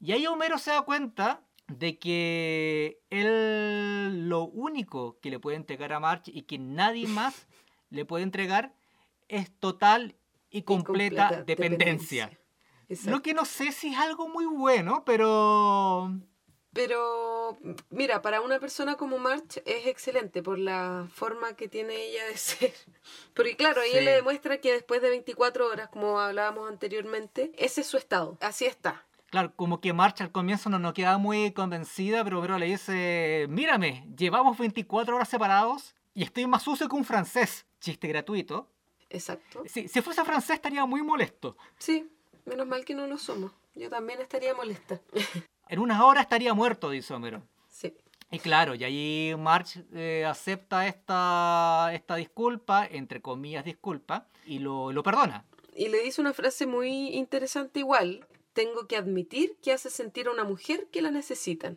Y 0.00 0.12
ahí 0.12 0.26
Homero 0.26 0.58
se 0.58 0.70
da 0.70 0.82
cuenta 0.82 1.45
de 1.68 1.98
que 1.98 3.00
él 3.10 4.28
lo 4.28 4.44
único 4.44 5.18
que 5.20 5.30
le 5.30 5.40
puede 5.40 5.56
entregar 5.56 5.92
a 5.92 6.00
Marge 6.00 6.30
y 6.34 6.42
que 6.42 6.58
nadie 6.58 7.06
más 7.08 7.46
le 7.90 8.04
puede 8.04 8.22
entregar 8.24 8.74
es 9.28 9.50
total 9.58 10.16
y 10.50 10.62
completa, 10.62 11.28
completa 11.28 11.44
dependencia. 11.44 12.38
Lo 13.06 13.20
que 13.20 13.34
no 13.34 13.44
sé 13.44 13.72
si 13.72 13.88
es 13.92 13.98
algo 13.98 14.28
muy 14.28 14.46
bueno, 14.46 15.02
pero... 15.04 16.12
Pero, 16.72 17.56
mira, 17.88 18.20
para 18.20 18.42
una 18.42 18.60
persona 18.60 18.96
como 18.96 19.18
March 19.18 19.62
es 19.64 19.86
excelente 19.86 20.42
por 20.42 20.58
la 20.58 21.08
forma 21.10 21.56
que 21.56 21.68
tiene 21.68 21.94
ella 21.96 22.26
de 22.26 22.36
ser. 22.36 22.74
Porque 23.34 23.56
claro, 23.56 23.80
ella 23.82 24.00
Sí. 24.00 24.04
le 24.04 24.10
demuestra 24.12 24.60
que 24.60 24.72
después 24.72 25.00
de 25.00 25.08
24 25.08 25.66
horas, 25.66 25.88
como 25.88 26.20
hablábamos 26.20 26.68
anteriormente, 26.68 27.50
ese 27.56 27.80
es 27.80 27.86
su 27.86 27.96
estado. 27.96 28.36
Así 28.42 28.66
está. 28.66 29.05
Claro, 29.36 29.52
como 29.54 29.82
que 29.82 29.92
Marcha 29.92 30.24
al 30.24 30.32
comienzo 30.32 30.70
no, 30.70 30.78
no 30.78 30.94
queda 30.94 31.18
muy 31.18 31.52
convencida, 31.52 32.24
pero 32.24 32.38
Homero 32.38 32.58
le 32.58 32.64
dice, 32.64 33.44
mírame, 33.50 34.08
llevamos 34.16 34.56
24 34.56 35.14
horas 35.14 35.28
separados 35.28 35.94
y 36.14 36.22
estoy 36.22 36.46
más 36.46 36.62
sucio 36.62 36.88
que 36.88 36.96
un 36.96 37.04
francés. 37.04 37.66
Chiste 37.78 38.08
gratuito. 38.08 38.66
Exacto. 39.10 39.62
Si, 39.66 39.88
si 39.88 40.00
fuese 40.00 40.24
francés 40.24 40.56
estaría 40.56 40.86
muy 40.86 41.02
molesto. 41.02 41.54
Sí, 41.76 42.08
menos 42.46 42.66
mal 42.66 42.86
que 42.86 42.94
no 42.94 43.06
lo 43.06 43.18
somos. 43.18 43.52
Yo 43.74 43.90
también 43.90 44.22
estaría 44.22 44.54
molesta. 44.54 45.02
En 45.68 45.80
unas 45.80 46.00
horas 46.00 46.22
estaría 46.22 46.54
muerto, 46.54 46.88
dice 46.88 47.12
Homero. 47.12 47.42
Sí. 47.68 47.92
Y 48.30 48.38
claro, 48.38 48.74
y 48.74 48.84
ahí 48.84 49.34
March 49.36 49.84
eh, 49.92 50.24
acepta 50.24 50.86
esta, 50.86 51.90
esta 51.92 52.16
disculpa, 52.16 52.86
entre 52.90 53.20
comillas 53.20 53.66
disculpa, 53.66 54.28
y 54.46 54.60
lo, 54.60 54.92
lo 54.92 55.02
perdona. 55.02 55.44
Y 55.74 55.88
le 55.88 56.00
dice 56.00 56.22
una 56.22 56.32
frase 56.32 56.66
muy 56.66 57.08
interesante 57.08 57.80
igual. 57.80 58.26
Tengo 58.56 58.88
que 58.88 58.96
admitir 58.96 59.58
que 59.62 59.72
hace 59.74 59.90
sentir 59.90 60.28
a 60.28 60.30
una 60.32 60.44
mujer 60.44 60.88
que 60.90 61.02
la 61.02 61.10
necesitan. 61.10 61.76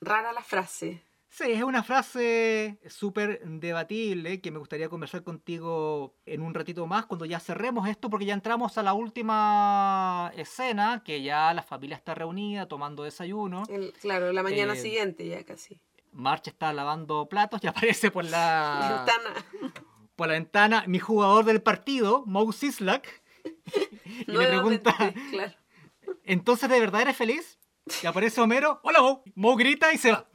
Rara 0.00 0.32
la 0.32 0.42
frase. 0.42 1.02
Sí, 1.28 1.52
es 1.52 1.62
una 1.62 1.82
frase 1.82 2.78
súper 2.88 3.40
debatible 3.44 4.40
que 4.40 4.50
me 4.50 4.58
gustaría 4.58 4.88
conversar 4.88 5.22
contigo 5.22 6.14
en 6.24 6.40
un 6.40 6.54
ratito 6.54 6.86
más 6.86 7.04
cuando 7.04 7.26
ya 7.26 7.40
cerremos 7.40 7.88
esto 7.88 8.08
porque 8.08 8.24
ya 8.24 8.32
entramos 8.34 8.76
a 8.78 8.82
la 8.82 8.94
última 8.94 10.32
escena 10.34 11.02
que 11.04 11.22
ya 11.22 11.52
la 11.52 11.62
familia 11.62 11.96
está 11.96 12.14
reunida 12.14 12.66
tomando 12.68 13.02
desayuno. 13.02 13.64
El- 13.68 13.92
claro, 14.00 14.32
la 14.32 14.42
mañana 14.42 14.72
Eh, 14.72 14.76
siguiente 14.76 15.26
ya 15.26 15.44
casi. 15.44 15.78
March 16.12 16.48
está 16.48 16.72
lavando 16.72 17.28
platos 17.28 17.60
y 17.62 17.66
aparece 17.68 18.10
por 18.10 18.24
la, 18.24 19.04
Ventana. 19.06 19.74
por 20.16 20.26
la 20.28 20.32
ventana 20.34 20.84
mi 20.86 20.98
jugador 20.98 21.44
del 21.44 21.60
partido, 21.62 22.24
Mo 22.26 22.50
Sislak, 22.52 23.06
y 24.26 24.30
le 24.32 24.46
pregunta, 24.48 24.94
claro. 25.30 25.52
¿Entonces 26.24 26.68
de 26.68 26.80
verdad 26.80 27.02
eres 27.02 27.16
feliz? 27.16 27.58
Y 28.02 28.06
aparece 28.06 28.40
Homero, 28.40 28.80
hola 28.82 29.00
Mo. 29.00 29.22
Mo 29.34 29.56
grita 29.56 29.92
y 29.92 29.98
se 29.98 30.12
va. 30.12 30.28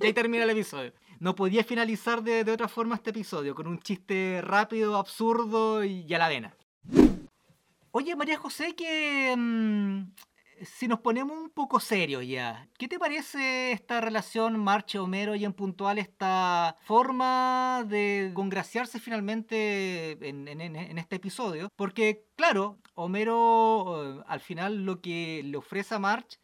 Y 0.00 0.06
ahí 0.06 0.12
termina 0.12 0.44
el 0.44 0.50
episodio. 0.50 0.92
No 1.20 1.34
podía 1.34 1.64
finalizar 1.64 2.22
de, 2.22 2.44
de 2.44 2.52
otra 2.52 2.68
forma 2.68 2.94
este 2.94 3.10
episodio, 3.10 3.54
con 3.54 3.66
un 3.66 3.80
chiste 3.80 4.40
rápido, 4.42 4.96
absurdo 4.96 5.84
y 5.84 6.12
a 6.14 6.18
la 6.18 6.28
vena. 6.28 6.54
Oye, 7.90 8.14
María 8.14 8.38
José, 8.38 8.74
que 8.74 9.34
mm, 9.36 10.02
si 10.62 10.88
nos 10.88 11.00
ponemos 11.00 11.36
un 11.36 11.50
poco 11.50 11.80
serios 11.80 12.26
ya, 12.26 12.68
¿qué 12.78 12.88
te 12.88 12.98
parece 12.98 13.72
esta 13.72 14.00
relación 14.00 14.58
Marche-Homero 14.58 15.34
y 15.34 15.44
en 15.44 15.52
puntual 15.52 15.98
esta 15.98 16.76
forma 16.84 17.84
de 17.88 18.30
congraciarse 18.34 18.98
finalmente 19.00 20.12
en, 20.28 20.48
en- 20.48 20.60
en- 20.60 20.76
en 20.76 20.98
este 20.98 21.16
episodio? 21.16 21.70
Porque, 21.76 22.24
claro, 22.36 22.78
Homero 22.94 24.18
eh, 24.20 24.24
al 24.26 24.40
final 24.40 24.84
lo 24.84 25.00
que 25.00 25.42
le 25.44 25.56
ofrece 25.56 25.94
a 25.94 25.98
March 25.98 26.38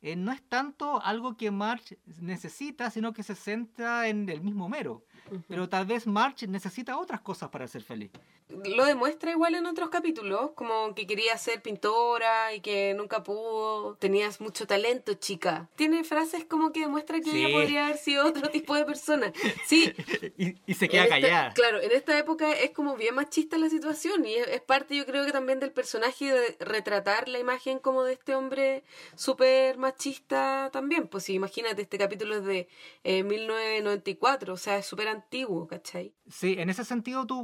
eh, 0.00 0.14
no 0.16 0.30
es 0.32 0.40
tanto 0.48 1.02
algo 1.02 1.36
que 1.36 1.50
March 1.50 1.98
necesita, 2.20 2.90
sino 2.90 3.12
que 3.12 3.22
se 3.24 3.34
centra 3.34 4.08
en 4.08 4.28
el 4.28 4.40
mismo 4.42 4.66
Homero. 4.66 5.04
Pero 5.48 5.68
tal 5.68 5.84
vez 5.86 6.06
March 6.06 6.44
necesita 6.48 6.96
otras 6.96 7.20
cosas 7.20 7.50
para 7.50 7.66
ser 7.68 7.82
feliz. 7.82 8.10
Lo 8.48 8.86
demuestra 8.86 9.30
igual 9.30 9.54
en 9.54 9.66
otros 9.66 9.90
capítulos, 9.90 10.52
como 10.54 10.94
que 10.94 11.06
quería 11.06 11.36
ser 11.36 11.60
pintora 11.62 12.54
y 12.54 12.60
que 12.60 12.94
nunca 12.94 13.22
pudo. 13.22 13.96
Tenías 13.96 14.40
mucho 14.40 14.66
talento, 14.66 15.12
chica. 15.14 15.68
Tiene 15.76 16.02
frases 16.02 16.44
como 16.46 16.72
que 16.72 16.80
demuestra 16.80 17.20
que 17.20 17.30
Sí. 17.30 17.44
ella 17.44 17.54
podría 17.54 17.84
haber 17.86 17.98
sido 17.98 18.26
otro 18.26 18.48
tipo 18.50 18.74
de 18.74 18.84
persona. 18.86 19.32
Sí. 19.66 19.92
Y, 20.38 20.56
y 20.66 20.74
se 20.74 20.86
en 20.86 20.90
queda 20.90 21.02
esta- 21.04 21.20
callada. 21.20 21.52
claro, 21.54 21.80
en 21.82 21.92
esta 21.92 22.18
época 22.18 22.52
es 22.52 22.70
como 22.70 22.96
bien 22.96 23.14
machista 23.14 23.58
la 23.58 23.68
situación 23.68 24.24
y 24.24 24.34
es, 24.34 24.46
es 24.48 24.60
parte 24.62 24.96
yo 24.96 25.04
creo 25.04 25.26
que 25.26 25.32
también 25.32 25.60
del 25.60 25.72
personaje 25.72 26.32
de 26.32 26.56
retratar 26.60 27.28
la 27.28 27.38
imagen 27.38 27.78
como 27.78 28.02
de 28.04 28.14
este 28.14 28.34
hombre 28.34 28.82
súper 29.14 29.76
machista 29.78 30.70
también. 30.72 31.06
Pues 31.08 31.24
sí, 31.24 31.34
imagínate, 31.34 31.82
este 31.82 31.98
capítulo 31.98 32.36
es 32.36 32.44
de 32.44 32.68
eh, 33.04 33.22
1994, 33.24 34.54
o 34.54 34.56
sea, 34.56 34.78
es 34.78 34.86
súper 34.86 35.08
antiguo, 35.08 35.66
¿cachai? 35.66 36.12
Sí, 36.30 36.56
en 36.58 36.70
ese 36.70 36.84
sentido, 36.84 37.26
¿tú 37.26 37.40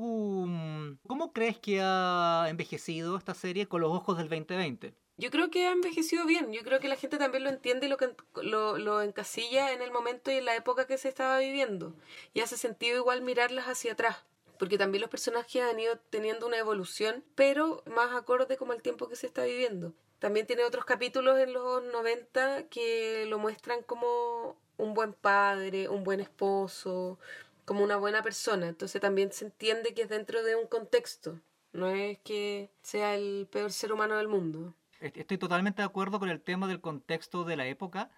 mm, 0.47 0.94
cómo 1.07 1.33
crees 1.33 1.59
que 1.59 1.81
ha 1.83 2.47
envejecido 2.49 3.17
esta 3.17 3.35
serie 3.35 3.67
con 3.67 3.81
los 3.81 3.93
ojos 3.93 4.17
del 4.19 4.29
2020? 4.29 4.95
Yo 5.17 5.31
creo 5.31 5.51
que 5.51 5.67
ha 5.67 5.73
envejecido 5.73 6.27
bien. 6.27 6.53
Yo 6.53 6.63
creo 6.63 6.81
que 6.81 6.89
la 6.89 6.97
gente 6.97 7.19
también 7.19 7.45
lo 7.45 7.51
entiende 7.51 7.87
y 7.87 7.89
lo, 7.89 7.97
lo, 8.43 8.79
lo 8.79 9.03
encasilla 9.03 9.73
en 9.73 9.81
el 9.81 9.93
momento 9.93 10.31
y 10.31 10.37
en 10.37 10.45
la 10.45 10.57
época 10.57 10.87
que 10.87 10.99
se 10.99 11.09
estaba 11.09 11.39
viviendo. 11.39 11.95
Y 12.33 12.41
hace 12.41 12.57
sentido 12.57 12.97
igual 12.97 13.23
mirarlas 13.23 13.67
hacia 13.67 13.93
atrás. 13.93 14.25
Porque 14.59 14.79
también 14.79 15.03
los 15.03 15.11
personajes 15.11 15.63
han 15.63 15.79
ido 15.79 15.99
teniendo 16.11 16.47
una 16.47 16.59
evolución, 16.59 17.25
pero 17.35 17.83
más 17.87 18.15
acorde 18.15 18.57
como 18.57 18.73
el 18.73 18.83
tiempo 18.83 19.09
que 19.09 19.17
se 19.17 19.27
está 19.27 19.45
viviendo. 19.45 19.93
También 20.19 20.47
tiene 20.47 20.65
otros 20.65 20.85
capítulos 20.85 21.39
en 21.39 21.53
los 21.53 21.83
90 21.85 22.69
que 22.69 23.27
lo 23.29 23.39
muestran 23.39 23.83
como 23.83 24.57
un 24.77 24.95
buen 24.95 25.13
padre, 25.13 25.89
un 25.89 26.03
buen 26.03 26.21
esposo, 26.21 27.19
como 27.65 27.83
una 27.85 27.97
buena 27.97 28.23
persona. 28.23 28.69
Entonces 28.69 29.01
también 29.01 29.33
se 29.33 29.47
entiende 29.47 29.95
que 29.95 30.03
es 30.03 30.09
dentro 30.09 30.43
de 30.43 30.57
un 30.57 30.67
contexto. 30.67 31.41
No 31.73 31.89
es 31.89 32.19
que 32.21 32.71
sea 32.83 33.15
el 33.17 33.49
peor 33.51 33.73
ser 33.73 33.93
humano 33.93 34.17
del 34.17 34.29
mundo. 34.29 34.75
Est- 35.01 35.17
Estoy 35.17 35.39
totalmente 35.39 35.83
de 35.83 35.87
acuerdo 35.87 36.19
con 36.19 36.29
el 36.29 36.41
tema 36.41 36.67
del 36.69 36.81
contexto 36.81 37.45
de 37.45 37.57
la 37.57 37.67
época, 37.67 38.11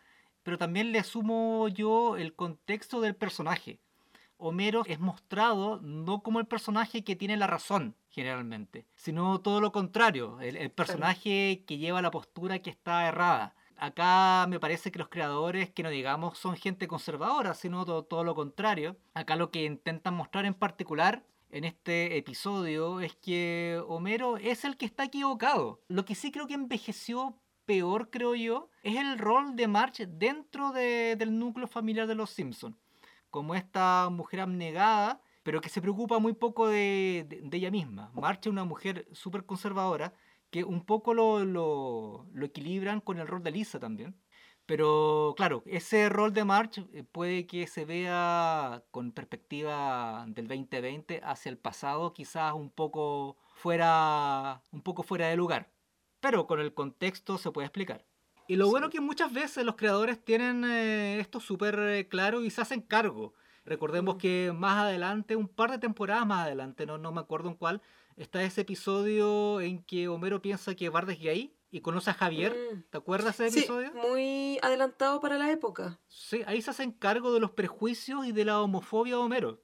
pero 0.42 0.58
también 0.58 0.92
le 0.92 0.98
asumo 0.98 1.68
yo 1.68 2.16
el 2.16 2.34
contexto 2.34 3.00
del 3.00 3.14
personaje. 3.16 3.80
Homero 4.38 4.82
es 4.86 5.00
mostrado 5.00 5.80
no 5.82 6.22
como 6.22 6.38
el 6.40 6.46
personaje 6.46 7.02
que 7.02 7.16
tiene 7.16 7.38
la 7.38 7.46
razón, 7.46 7.94
generalmente, 8.10 8.84
sino 8.94 9.40
todo 9.40 9.62
lo 9.62 9.72
contrario, 9.72 10.38
el, 10.42 10.56
el 10.56 10.70
personaje 10.70 11.64
que 11.66 11.78
lleva 11.78 12.02
la 12.02 12.10
postura 12.10 12.58
que 12.58 12.68
está 12.68 13.08
errada. 13.08 13.54
Acá 13.78 14.46
me 14.48 14.58
parece 14.58 14.90
que 14.90 14.98
los 14.98 15.08
creadores, 15.08 15.70
que 15.70 15.82
no 15.82 15.90
digamos 15.90 16.38
son 16.38 16.56
gente 16.56 16.88
conservadora, 16.88 17.54
sino 17.54 17.84
todo, 17.84 18.04
todo 18.04 18.24
lo 18.24 18.34
contrario. 18.34 18.96
Acá 19.14 19.36
lo 19.36 19.50
que 19.50 19.64
intentan 19.64 20.14
mostrar 20.14 20.46
en 20.46 20.54
particular 20.54 21.24
en 21.50 21.64
este 21.64 22.16
episodio 22.16 23.00
es 23.00 23.14
que 23.16 23.80
Homero 23.86 24.36
es 24.38 24.64
el 24.64 24.76
que 24.76 24.86
está 24.86 25.04
equivocado. 25.04 25.80
Lo 25.88 26.04
que 26.04 26.14
sí 26.14 26.30
creo 26.32 26.46
que 26.46 26.54
envejeció 26.54 27.36
peor, 27.66 28.10
creo 28.10 28.34
yo, 28.34 28.68
es 28.82 28.96
el 28.96 29.18
rol 29.18 29.56
de 29.56 29.68
Marge 29.68 30.06
dentro 30.06 30.72
de- 30.72 31.16
del 31.16 31.38
núcleo 31.38 31.66
familiar 31.66 32.06
de 32.06 32.14
los 32.14 32.30
Simpsons. 32.30 32.76
Como 33.30 33.54
esta 33.54 34.08
mujer 34.10 34.40
abnegada 34.40 35.20
pero 35.42 35.60
que 35.60 35.68
se 35.68 35.80
preocupa 35.80 36.18
muy 36.18 36.32
poco 36.32 36.66
de, 36.66 37.24
de- 37.28 37.56
ella 37.56 37.70
misma. 37.70 38.10
March 38.14 38.40
es 38.40 38.46
una 38.48 38.64
mujer 38.64 39.06
súper 39.12 39.46
conservadora 39.46 40.12
que 40.56 40.64
un 40.64 40.84
poco 40.86 41.12
lo, 41.12 41.44
lo- 41.44 42.26
lo 42.32 42.46
equilibran 42.46 43.00
con 43.02 43.18
el 43.18 43.26
rol 43.28 43.42
de 43.42 43.50
Lisa 43.50 43.78
también. 43.78 44.16
Pero 44.64 45.34
claro, 45.36 45.62
ese 45.66 46.08
rol 46.08 46.32
de 46.32 46.44
March 46.44 46.78
eh, 46.92 47.04
puede 47.04 47.46
que 47.46 47.66
se 47.66 47.84
vea 47.84 48.82
con 48.90 49.12
perspectiva 49.12 50.24
del 50.28 50.48
2020 50.48 51.20
hacia 51.22 51.50
el 51.50 51.58
pasado, 51.58 52.12
quizás 52.14 52.54
un 52.54 52.70
poco 52.70 53.36
fuera, 53.54 54.62
un 54.72 54.80
poco 54.82 55.02
fuera 55.02 55.28
de 55.28 55.36
lugar. 55.36 55.70
Pero 56.20 56.46
con 56.46 56.58
el 56.60 56.72
contexto 56.72 57.36
se 57.38 57.50
puede 57.52 57.66
explicar. 57.66 58.06
Y 58.48 58.56
lo 58.56 58.68
bueno 58.70 58.88
que 58.90 59.00
muchas 59.00 59.32
veces 59.32 59.62
los 59.64 59.76
creadores 59.76 60.24
tienen 60.24 60.64
eh, 60.64 61.20
esto 61.20 61.38
súper 61.38 61.78
eh, 61.78 62.08
claro 62.08 62.42
y 62.42 62.50
se 62.50 62.62
hacen 62.62 62.80
cargo. 62.80 63.34
Recordemos 63.66 64.16
que 64.16 64.52
más 64.56 64.78
adelante, 64.78 65.36
un 65.36 65.48
par 65.48 65.70
de 65.70 65.78
temporadas 65.78 66.26
más 66.26 66.46
adelante, 66.46 66.86
no, 66.86 66.96
no 66.98 67.12
me 67.12 67.20
acuerdo 67.20 67.48
en 67.50 67.56
cuál, 67.56 67.82
está 68.16 68.42
ese 68.42 68.62
episodio 68.62 69.60
en 69.60 69.82
que 69.84 70.08
Homero 70.08 70.40
piensa 70.42 70.74
que 70.74 70.88
Bart 70.88 71.08
es 71.10 71.20
gay 71.20 71.54
y 71.70 71.80
conoce 71.80 72.10
a 72.10 72.14
Javier. 72.14 72.54
Mm. 72.72 72.84
¿Te 72.90 72.98
acuerdas 72.98 73.38
de 73.38 73.46
ese 73.46 73.54
Sí, 73.54 73.58
episodio? 73.60 73.92
muy 73.94 74.58
adelantado 74.62 75.20
para 75.20 75.36
la 75.38 75.50
época. 75.50 76.00
Sí, 76.08 76.42
ahí 76.46 76.62
se 76.62 76.70
hacen 76.70 76.92
cargo 76.92 77.32
de 77.32 77.40
los 77.40 77.50
prejuicios 77.52 78.26
y 78.26 78.32
de 78.32 78.44
la 78.44 78.60
homofobia 78.62 79.16
de 79.16 79.20
Homero. 79.22 79.62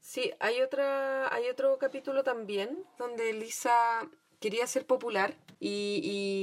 Sí, 0.00 0.32
hay 0.40 0.60
otra, 0.60 1.32
hay 1.34 1.48
otro 1.48 1.78
capítulo 1.78 2.22
también 2.24 2.84
donde 2.98 3.32
Lisa 3.32 4.08
quería 4.40 4.66
ser 4.66 4.86
popular 4.86 5.36
y, 5.60 6.00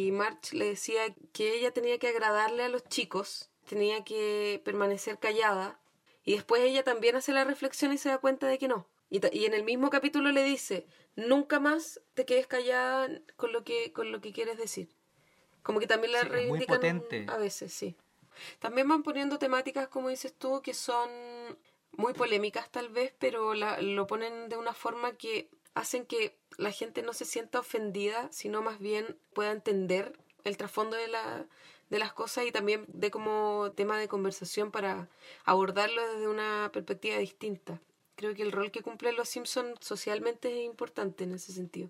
y 0.07 0.11
March 0.13 0.53
le 0.53 0.65
decía 0.65 1.01
que 1.33 1.53
ella 1.55 1.71
tenía 1.71 1.99
que 1.99 2.07
agradarle 2.07 2.63
a 2.63 2.69
los 2.69 2.85
chicos, 2.85 3.51
tenía 3.67 4.03
que 4.05 4.61
permanecer 4.63 5.19
callada 5.19 5.79
y 6.23 6.33
después 6.33 6.61
ella 6.63 6.83
también 6.83 7.15
hace 7.17 7.33
la 7.33 7.43
reflexión 7.43 7.91
y 7.93 7.97
se 7.97 8.09
da 8.09 8.17
cuenta 8.17 8.47
de 8.47 8.57
que 8.57 8.67
no. 8.69 8.87
Y, 9.09 9.19
y 9.37 9.45
en 9.45 9.53
el 9.53 9.63
mismo 9.63 9.89
capítulo 9.89 10.31
le 10.31 10.43
dice, 10.43 10.87
nunca 11.27 11.59
más 11.59 12.01
te 12.13 12.25
quedes 12.25 12.47
callada 12.47 13.09
con 13.35 13.51
lo 13.51 13.63
que, 13.63 13.91
con 13.93 14.11
lo 14.11 14.21
que 14.21 14.33
quieres 14.33 14.57
decir. 14.57 14.89
Como 15.63 15.79
que 15.79 15.87
también 15.87 16.13
la 16.13 16.21
Sí, 16.21 16.27
muy 16.29 16.35
reivindican 16.37 16.77
potente. 16.77 17.25
a 17.27 17.37
veces, 17.37 17.73
sí. 17.73 17.95
También 18.59 18.87
van 18.87 19.03
poniendo 19.03 19.37
temáticas, 19.37 19.87
como 19.89 20.09
dices 20.09 20.33
tú, 20.33 20.61
que 20.61 20.73
son 20.73 21.09
muy 21.91 22.13
polémicas 22.13 22.69
tal 22.71 22.89
vez, 22.89 23.13
pero 23.19 23.53
la- 23.53 23.81
lo 23.81 24.07
ponen 24.07 24.49
de 24.49 24.57
una 24.57 24.73
forma 24.73 25.17
que 25.17 25.49
hacen 25.73 26.05
que 26.05 26.37
la 26.57 26.71
gente 26.71 27.01
no 27.01 27.13
se 27.13 27.25
sienta 27.25 27.59
ofendida, 27.59 28.29
sino 28.31 28.61
más 28.61 28.79
bien 28.79 29.19
pueda 29.33 29.51
entender 29.51 30.17
el 30.45 30.55
trasfondo 30.57 30.95
de, 30.95 31.07
la, 31.09 31.47
de 31.89 31.99
las 31.99 32.13
cosas 32.13 32.45
y 32.45 32.51
también 32.51 32.85
de 32.87 33.11
como 33.11 33.71
tema 33.75 33.97
de 33.99 34.07
conversación 34.07 34.71
para 34.71 35.09
abordarlo 35.43 36.01
desde 36.13 36.27
una 36.27 36.69
perspectiva 36.71 37.17
distinta. 37.17 37.81
Creo 38.19 38.35
que 38.35 38.43
el 38.43 38.51
rol 38.51 38.69
que 38.69 38.81
cumplen 38.81 39.15
los 39.15 39.29
Simpsons 39.29 39.77
socialmente 39.79 40.51
es 40.51 40.65
importante 40.65 41.23
en 41.23 41.31
ese 41.31 41.53
sentido. 41.53 41.89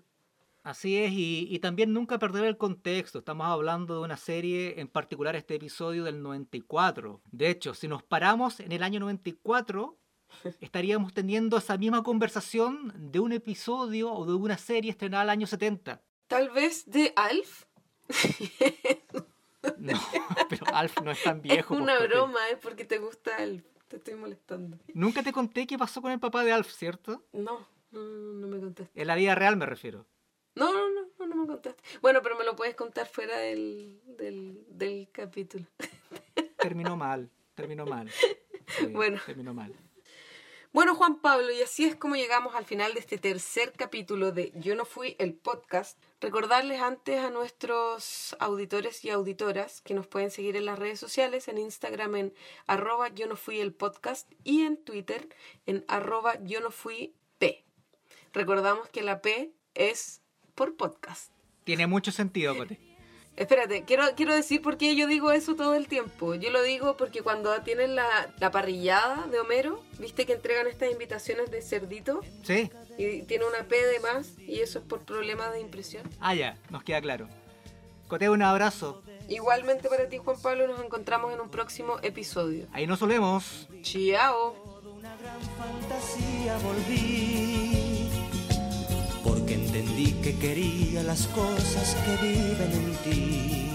Así 0.62 0.96
es, 0.96 1.10
y, 1.10 1.48
y 1.50 1.58
también 1.58 1.92
nunca 1.92 2.20
perder 2.20 2.44
el 2.44 2.56
contexto. 2.56 3.18
Estamos 3.18 3.48
hablando 3.48 3.94
de 3.94 4.00
una 4.02 4.16
serie, 4.16 4.78
en 4.80 4.86
particular 4.86 5.34
este 5.34 5.56
episodio 5.56 6.04
del 6.04 6.22
94. 6.22 7.20
De 7.32 7.50
hecho, 7.50 7.74
si 7.74 7.88
nos 7.88 8.04
paramos 8.04 8.60
en 8.60 8.70
el 8.70 8.84
año 8.84 9.00
94, 9.00 9.98
estaríamos 10.60 11.12
teniendo 11.12 11.56
esa 11.56 11.76
misma 11.76 12.04
conversación 12.04 12.92
de 13.10 13.18
un 13.18 13.32
episodio 13.32 14.12
o 14.12 14.24
de 14.24 14.34
una 14.34 14.56
serie 14.56 14.92
estrenada 14.92 15.24
el 15.24 15.30
año 15.30 15.48
70. 15.48 16.00
Tal 16.28 16.50
vez 16.50 16.88
de 16.88 17.12
Alf. 17.16 17.64
No, 19.76 19.92
pero 20.48 20.64
Alf 20.72 21.00
no 21.02 21.10
es 21.10 21.22
tan 21.22 21.42
viejo. 21.42 21.58
es 21.58 21.66
pues, 21.66 21.80
una 21.80 21.98
broma, 21.98 22.38
es 22.50 22.58
porque 22.58 22.86
te 22.86 22.98
gusta 22.98 23.36
Alf. 23.36 23.62
Te 23.90 23.96
estoy 23.96 24.14
molestando. 24.14 24.78
Nunca 24.94 25.20
te 25.24 25.32
conté 25.32 25.66
qué 25.66 25.76
pasó 25.76 26.00
con 26.00 26.12
el 26.12 26.20
papá 26.20 26.44
de 26.44 26.52
Alf, 26.52 26.70
¿cierto? 26.70 27.24
No, 27.32 27.66
no, 27.90 28.00
no 28.00 28.46
me 28.46 28.60
contaste. 28.60 29.00
En 29.00 29.08
la 29.08 29.16
vida 29.16 29.34
real 29.34 29.56
me 29.56 29.66
refiero. 29.66 30.06
No, 30.54 30.72
no, 30.72 30.88
no, 30.90 31.08
no, 31.18 31.26
no 31.26 31.34
me 31.34 31.46
contaste. 31.48 31.82
Bueno, 32.00 32.20
pero 32.22 32.38
me 32.38 32.44
lo 32.44 32.54
puedes 32.54 32.76
contar 32.76 33.08
fuera 33.08 33.36
del, 33.38 34.00
del, 34.16 34.64
del 34.68 35.08
capítulo. 35.10 35.66
Terminó 36.56 36.96
mal, 36.96 37.28
terminó 37.56 37.84
mal. 37.84 38.08
Sí, 38.78 38.86
Bueno. 38.86 39.20
Terminó 39.26 39.52
mal. 39.52 39.74
Bueno, 40.72 40.94
Juan 40.94 41.18
Pablo, 41.18 41.50
y 41.50 41.60
así 41.62 41.84
es 41.84 41.96
como 41.96 42.14
llegamos 42.14 42.54
al 42.54 42.64
final 42.64 42.94
de 42.94 43.00
este 43.00 43.18
tercer 43.18 43.72
capítulo 43.72 44.30
de 44.30 44.52
Yo 44.54 44.76
no 44.76 44.84
fui 44.84 45.16
el 45.18 45.34
podcast. 45.34 45.98
Recordarles 46.20 46.80
antes 46.80 47.18
a 47.18 47.30
nuestros 47.30 48.36
auditores 48.38 49.04
y 49.04 49.10
auditoras 49.10 49.80
que 49.80 49.94
nos 49.94 50.06
pueden 50.06 50.30
seguir 50.30 50.54
en 50.54 50.66
las 50.66 50.78
redes 50.78 51.00
sociales, 51.00 51.48
en 51.48 51.58
Instagram 51.58 52.14
en 52.14 52.34
arroba 52.68 53.08
yo 53.08 53.26
no 53.26 53.34
fui 53.34 53.58
el 53.58 53.72
podcast 53.72 54.30
y 54.44 54.62
en 54.62 54.76
Twitter 54.76 55.28
en 55.66 55.84
arroba 55.88 56.38
yo 56.44 56.60
no 56.60 56.70
fui 56.70 57.16
P. 57.38 57.64
Recordamos 58.32 58.88
que 58.90 59.02
la 59.02 59.22
P 59.22 59.52
es 59.74 60.22
por 60.54 60.76
podcast. 60.76 61.32
Tiene 61.64 61.88
mucho 61.88 62.12
sentido, 62.12 62.56
Cote. 62.56 62.89
Espérate, 63.36 63.84
quiero, 63.84 64.04
quiero 64.16 64.34
decir 64.34 64.60
por 64.60 64.76
qué 64.76 64.94
yo 64.96 65.06
digo 65.06 65.30
eso 65.32 65.54
todo 65.56 65.74
el 65.74 65.88
tiempo. 65.88 66.34
Yo 66.34 66.50
lo 66.50 66.62
digo 66.62 66.96
porque 66.96 67.22
cuando 67.22 67.58
tienen 67.62 67.94
la, 67.94 68.28
la 68.38 68.50
parrillada 68.50 69.26
de 69.28 69.40
Homero, 69.40 69.82
viste 69.98 70.26
que 70.26 70.34
entregan 70.34 70.66
estas 70.66 70.90
invitaciones 70.90 71.50
de 71.50 71.62
cerdito 71.62 72.20
¿Sí? 72.42 72.70
y 72.98 73.22
tiene 73.22 73.46
una 73.46 73.66
P 73.66 73.76
de 73.82 74.00
más 74.00 74.38
y 74.38 74.60
eso 74.60 74.80
es 74.80 74.84
por 74.84 75.00
problemas 75.00 75.52
de 75.52 75.60
impresión. 75.60 76.02
Ah, 76.20 76.34
ya, 76.34 76.58
nos 76.68 76.82
queda 76.84 77.00
claro. 77.00 77.28
Cote, 78.08 78.28
un 78.28 78.42
abrazo. 78.42 79.02
Igualmente 79.28 79.88
para 79.88 80.08
ti, 80.08 80.18
Juan 80.18 80.36
Pablo, 80.42 80.66
nos 80.66 80.84
encontramos 80.84 81.32
en 81.32 81.40
un 81.40 81.48
próximo 81.48 81.98
episodio. 82.02 82.66
Ahí 82.72 82.86
nos 82.86 82.98
solemos. 82.98 83.68
Chao. 83.82 84.82
una 84.98 85.16
gran 85.16 85.40
fantasía 85.56 86.58
volví, 86.58 87.49
porque 89.24 89.54
entendí 89.54 90.12
que 90.22 90.38
quería 90.38 91.02
las 91.02 91.26
cosas 91.28 91.94
que 92.04 92.16
viven 92.26 92.72
en 92.72 92.96
ti. 93.04 93.66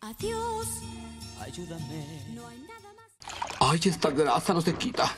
Adiós, 0.00 0.66
Ayúdame. 1.40 2.24
no 2.34 2.46
hay 2.48 2.58
nada 2.60 2.92
más. 2.96 3.50
Ay, 3.60 3.80
esta 3.84 4.10
grasa 4.10 4.52
no 4.54 4.60
se 4.60 4.74
quita. 4.74 5.14